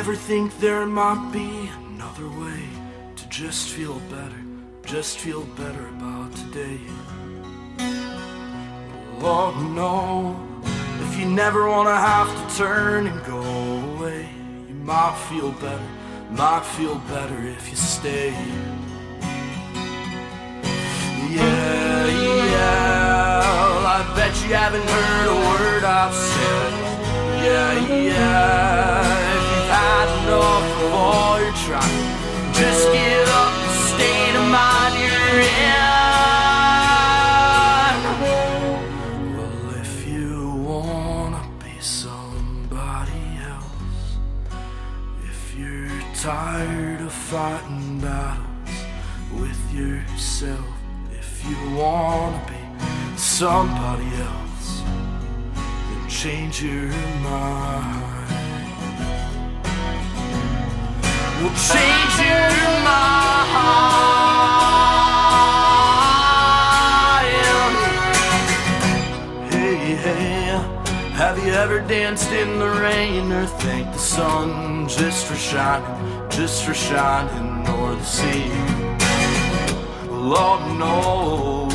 ever 0.00 0.16
think 0.16 0.58
there 0.60 0.86
might 0.86 1.30
be 1.30 1.68
another 1.84 2.26
way 2.40 2.62
to 3.16 3.28
just 3.28 3.68
feel 3.68 3.98
better, 4.08 4.42
just 4.82 5.18
feel 5.18 5.42
better 5.62 5.88
about 5.88 6.34
today? 6.34 6.80
Oh 9.20 9.52
no, 9.76 10.40
if 11.04 11.20
you 11.20 11.26
never 11.26 11.68
wanna 11.68 11.94
have 11.94 12.30
to 12.32 12.56
turn 12.56 13.08
and 13.08 13.24
go 13.26 13.42
away, 13.92 14.26
you 14.70 14.74
might 14.76 15.18
feel 15.28 15.52
better, 15.66 15.90
might 16.30 16.64
feel 16.64 16.96
better 17.00 17.38
if 17.58 17.68
you 17.68 17.76
stay. 17.76 18.30
Yeah, 21.28 22.06
yeah, 22.06 23.42
I 23.96 24.14
bet 24.16 24.32
you 24.42 24.54
haven't 24.54 24.88
heard 24.96 25.26
a 25.28 25.38
word 25.50 25.84
I've 25.84 26.14
said. 26.14 26.72
Yeah, 27.44 27.72
yeah, 28.08 29.29
enough 30.30 30.82
of 30.82 30.92
all 30.94 31.40
you're 31.40 31.52
trying, 31.66 32.54
just 32.54 32.92
give 32.92 33.28
up 33.40 33.52
the 33.66 33.72
state 33.90 34.34
of 34.36 34.46
mind 34.48 34.94
you're 35.02 35.40
in. 35.40 35.80
Well, 39.36 39.70
if 39.80 39.92
you 40.06 40.54
wanna 40.68 41.42
be 41.58 41.74
somebody 41.80 43.24
else, 43.54 44.18
if 45.24 45.40
you're 45.58 46.00
tired 46.14 47.00
of 47.00 47.12
fighting 47.12 48.00
battles 48.00 48.76
with 49.40 49.62
yourself, 49.74 50.74
if 51.10 51.44
you 51.48 51.56
wanna 51.76 52.40
be 52.46 52.62
somebody 53.16 54.10
else, 54.30 54.82
then 55.54 56.08
change 56.08 56.62
your 56.62 56.92
mind 57.22 58.39
change 61.48 62.14
your 62.18 62.50
mind. 62.84 63.46
Hey, 69.50 69.94
hey, 70.04 70.58
have 71.12 71.38
you 71.38 71.52
ever 71.52 71.80
danced 71.80 72.30
in 72.30 72.58
the 72.58 72.70
rain 72.70 73.32
or 73.32 73.46
thanked 73.46 73.92
the 73.94 73.98
sun 73.98 74.88
just 74.88 75.26
for 75.26 75.36
shining, 75.36 76.30
just 76.30 76.64
for 76.64 76.74
shining, 76.74 77.66
or 77.68 77.94
the 77.94 78.04
sea? 78.04 78.50
Lord 80.10 80.62
knows 80.78 81.70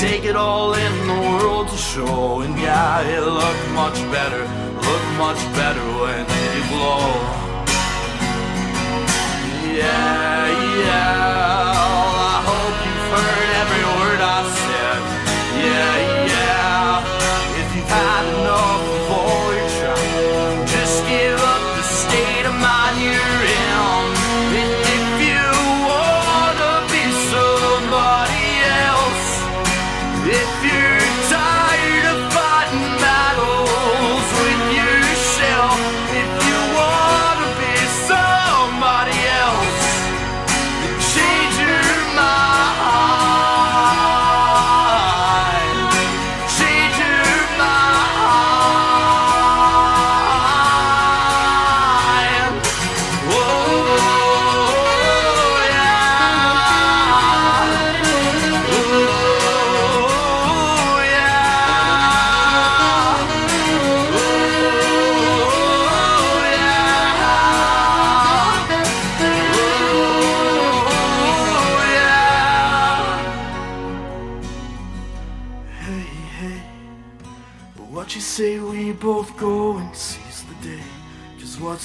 take 0.00 0.24
it 0.24 0.34
all 0.34 0.72
in 0.72 1.06
the 1.06 1.20
world 1.28 1.68
to 1.68 1.76
show. 1.76 2.40
And 2.40 2.58
yeah, 2.58 3.02
it 3.02 3.20
looked 3.20 3.68
much 3.74 3.98
better, 4.10 4.42
looked 4.88 5.12
much 5.18 5.40
better 5.54 5.84
when 6.00 6.24
it 6.24 6.68
glowed. 6.70 7.19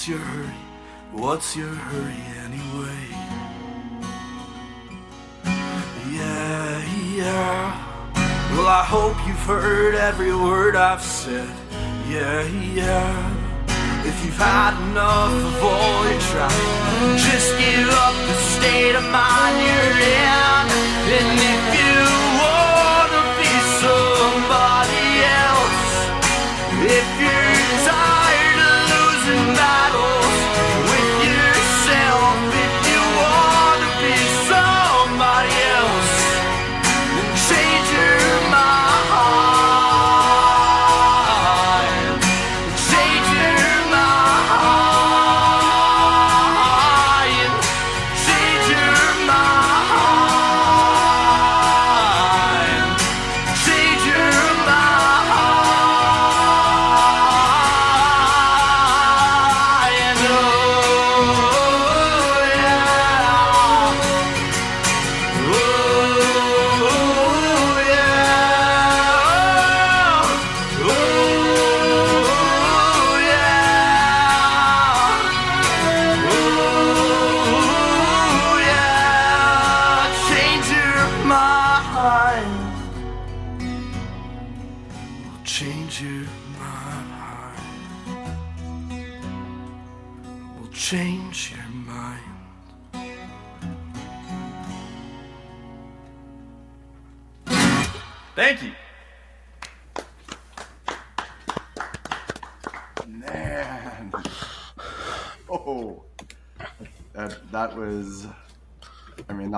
What's 0.06 0.20
your 0.20 0.28
hurry? 0.28 0.56
What's 1.14 1.56
your 1.56 1.74
hurry 1.74 2.22
anyway? 2.46 3.08
Yeah, 6.12 6.86
yeah. 7.16 8.52
Well, 8.52 8.68
I 8.68 8.84
hope 8.86 9.16
you've 9.26 9.48
heard 9.48 9.96
every 9.96 10.36
word 10.36 10.76
I've 10.76 11.02
said. 11.02 11.50
Yeah, 12.08 12.44
yeah. 12.76 14.06
If 14.06 14.24
you've 14.24 14.38
had 14.38 14.80
enough 14.92 15.34
of 15.34 15.64
all 15.64 16.04
your 16.08 16.22
trying, 16.30 17.18
just 17.18 17.58
give 17.58 17.90
up 17.90 18.14
the 18.14 18.38
state 18.54 18.94
of 18.94 19.04
mind 19.06 19.58
you're 19.58 21.50
in. 21.50 21.55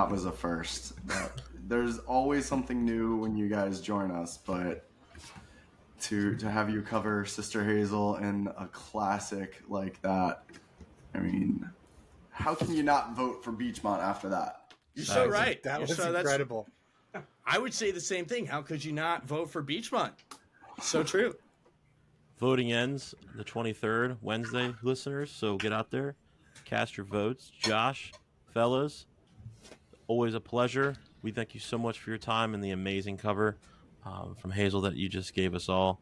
That 0.07 0.13
was 0.13 0.23
a 0.25 0.31
first. 0.31 0.93
There's 1.67 1.99
always 1.99 2.45
something 2.45 2.85
new 2.85 3.17
when 3.17 3.35
you 3.35 3.49
guys 3.49 3.81
join 3.81 4.09
us, 4.09 4.37
but 4.37 4.89
to 6.03 6.33
to 6.37 6.49
have 6.49 6.69
you 6.69 6.81
cover 6.81 7.25
Sister 7.25 7.61
Hazel 7.61 8.15
in 8.15 8.47
a 8.57 8.67
classic 8.67 9.61
like 9.67 10.01
that, 10.03 10.45
I 11.13 11.19
mean, 11.19 11.69
how 12.29 12.55
can 12.55 12.73
you 12.73 12.83
not 12.83 13.17
vote 13.17 13.43
for 13.43 13.51
Beachmont 13.51 13.99
after 13.99 14.29
that? 14.29 14.73
You're 14.95 15.03
so 15.05 15.25
was- 15.27 15.33
right. 15.33 15.61
That 15.63 15.81
was 15.81 15.89
so- 15.89 16.03
that's- 16.03 16.21
incredible. 16.21 16.67
I 17.45 17.57
would 17.57 17.73
say 17.73 17.91
the 17.91 17.99
same 17.99 18.23
thing. 18.25 18.45
How 18.45 18.61
could 18.61 18.83
you 18.83 18.93
not 18.93 19.27
vote 19.27 19.49
for 19.51 19.61
Beachmont? 19.61 20.11
So 20.81 21.03
true. 21.03 21.35
Voting 22.39 22.71
ends 22.71 23.13
the 23.35 23.43
23rd, 23.43 24.17
Wednesday, 24.21 24.73
listeners. 24.83 25.31
So 25.31 25.57
get 25.57 25.73
out 25.73 25.91
there, 25.91 26.15
cast 26.63 26.95
your 26.95 27.05
votes. 27.05 27.51
Josh, 27.59 28.13
fellas, 28.53 29.06
always 30.07 30.33
a 30.33 30.39
pleasure. 30.39 30.95
We 31.21 31.31
thank 31.31 31.53
you 31.53 31.59
so 31.59 31.77
much 31.77 31.99
for 31.99 32.09
your 32.09 32.19
time 32.19 32.53
and 32.53 32.63
the 32.63 32.71
amazing 32.71 33.17
cover 33.17 33.57
um, 34.05 34.35
from 34.35 34.51
Hazel 34.51 34.81
that 34.81 34.95
you 34.95 35.09
just 35.09 35.33
gave 35.33 35.53
us 35.53 35.69
all. 35.69 36.01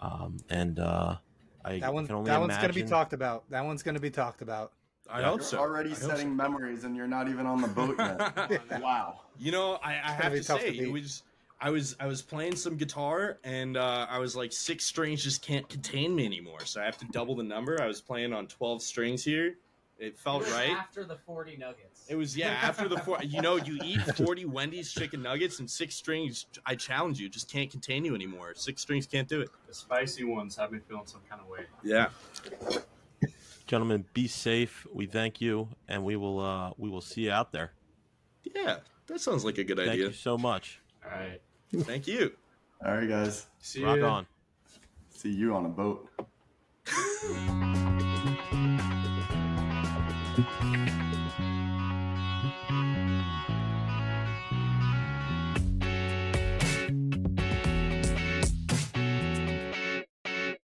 Um, 0.00 0.38
and 0.50 0.78
uh, 0.78 1.16
I 1.64 1.78
That 1.78 1.94
one, 1.94 2.06
can 2.06 2.16
only 2.16 2.30
that 2.30 2.40
one's 2.40 2.56
going 2.56 2.68
to 2.68 2.74
be 2.74 2.82
talked 2.82 3.12
about. 3.12 3.48
That 3.50 3.64
one's 3.64 3.82
going 3.82 3.94
to 3.94 4.00
be 4.00 4.10
talked 4.10 4.42
about. 4.42 4.72
I 5.08 5.20
Yeah. 5.20 5.26
hope 5.28 5.38
You're 5.38 5.44
so. 5.44 5.58
already 5.58 5.90
I 5.92 5.94
hope 5.94 6.10
setting 6.10 6.34
memories 6.34 6.84
and 6.84 6.96
you're 6.96 7.06
not 7.06 7.28
even 7.28 7.46
on 7.46 7.60
the 7.60 7.68
boat 7.68 7.96
yet. 7.98 8.60
wow. 8.80 9.20
You 9.38 9.52
know, 9.52 9.74
I, 9.82 9.92
I 9.92 10.12
have 10.12 10.32
to 10.32 10.42
tough 10.42 10.60
say, 10.60 10.72
to 10.72 10.82
it 10.82 10.90
was 10.90 11.22
I 11.60 11.70
was 11.70 11.96
I 12.00 12.06
was 12.06 12.22
playing 12.22 12.56
some 12.56 12.76
guitar 12.76 13.38
and 13.44 13.76
uh, 13.76 14.06
I 14.10 14.18
was 14.18 14.34
like 14.34 14.52
six 14.52 14.84
strings 14.84 15.22
just 15.22 15.42
can't 15.42 15.68
contain 15.68 16.14
me 16.14 16.26
anymore, 16.26 16.64
so 16.64 16.80
I 16.80 16.84
have 16.84 16.98
to 16.98 17.06
double 17.12 17.36
the 17.36 17.44
number. 17.44 17.80
I 17.80 17.86
was 17.86 18.00
playing 18.00 18.32
on 18.32 18.46
twelve 18.46 18.82
strings 18.82 19.22
here. 19.24 19.56
It 19.98 20.18
felt 20.18 20.42
It 20.42 20.46
was 20.46 20.54
right. 20.54 20.70
After 20.70 21.04
the 21.04 21.16
40 21.16 21.56
nuggets. 21.56 22.04
It 22.08 22.16
was 22.16 22.36
yeah. 22.36 22.58
After 22.62 22.86
the 22.86 22.98
four, 22.98 23.18
you 23.22 23.40
know, 23.40 23.56
you 23.56 23.78
eat 23.82 24.00
forty 24.16 24.44
Wendy's 24.44 24.92
chicken 24.92 25.22
nuggets 25.22 25.58
and 25.58 25.70
six 25.70 25.94
strings. 25.94 26.46
I 26.66 26.74
challenge 26.74 27.18
you, 27.18 27.28
just 27.28 27.50
can't 27.50 27.70
contain 27.70 28.04
you 28.04 28.14
anymore. 28.14 28.52
Six 28.54 28.82
strings 28.82 29.06
can't 29.06 29.26
do 29.26 29.40
it. 29.40 29.48
The 29.66 29.74
spicy 29.74 30.24
ones 30.24 30.54
have 30.56 30.70
me 30.70 30.80
feeling 30.86 31.06
some 31.06 31.22
kind 31.28 31.40
of 31.40 31.48
way. 31.48 31.60
Yeah. 31.82 32.08
Gentlemen, 33.66 34.04
be 34.12 34.28
safe. 34.28 34.86
We 34.92 35.06
thank 35.06 35.40
you, 35.40 35.68
and 35.88 36.04
we 36.04 36.16
will 36.16 36.40
uh, 36.40 36.70
we 36.76 36.90
will 36.90 37.00
see 37.00 37.22
you 37.22 37.32
out 37.32 37.50
there. 37.50 37.72
Yeah, 38.44 38.78
that 39.06 39.20
sounds 39.20 39.44
like 39.44 39.58
a 39.58 39.64
good 39.64 39.78
Thank 39.78 39.90
idea. 39.90 40.04
Thank 40.04 40.14
you 40.14 40.20
so 40.20 40.38
much. 40.38 40.80
All 41.04 41.10
right. 41.10 41.40
Thank 41.74 42.06
you. 42.06 42.32
All 42.84 42.94
right, 42.94 43.08
guys. 43.08 43.46
See 43.60 43.82
Rock 43.82 43.98
ya. 43.98 44.08
on. 44.08 44.26
See 45.10 45.30
you 45.30 45.54
on 45.56 45.64
a 45.64 45.70
boat. 45.70 46.08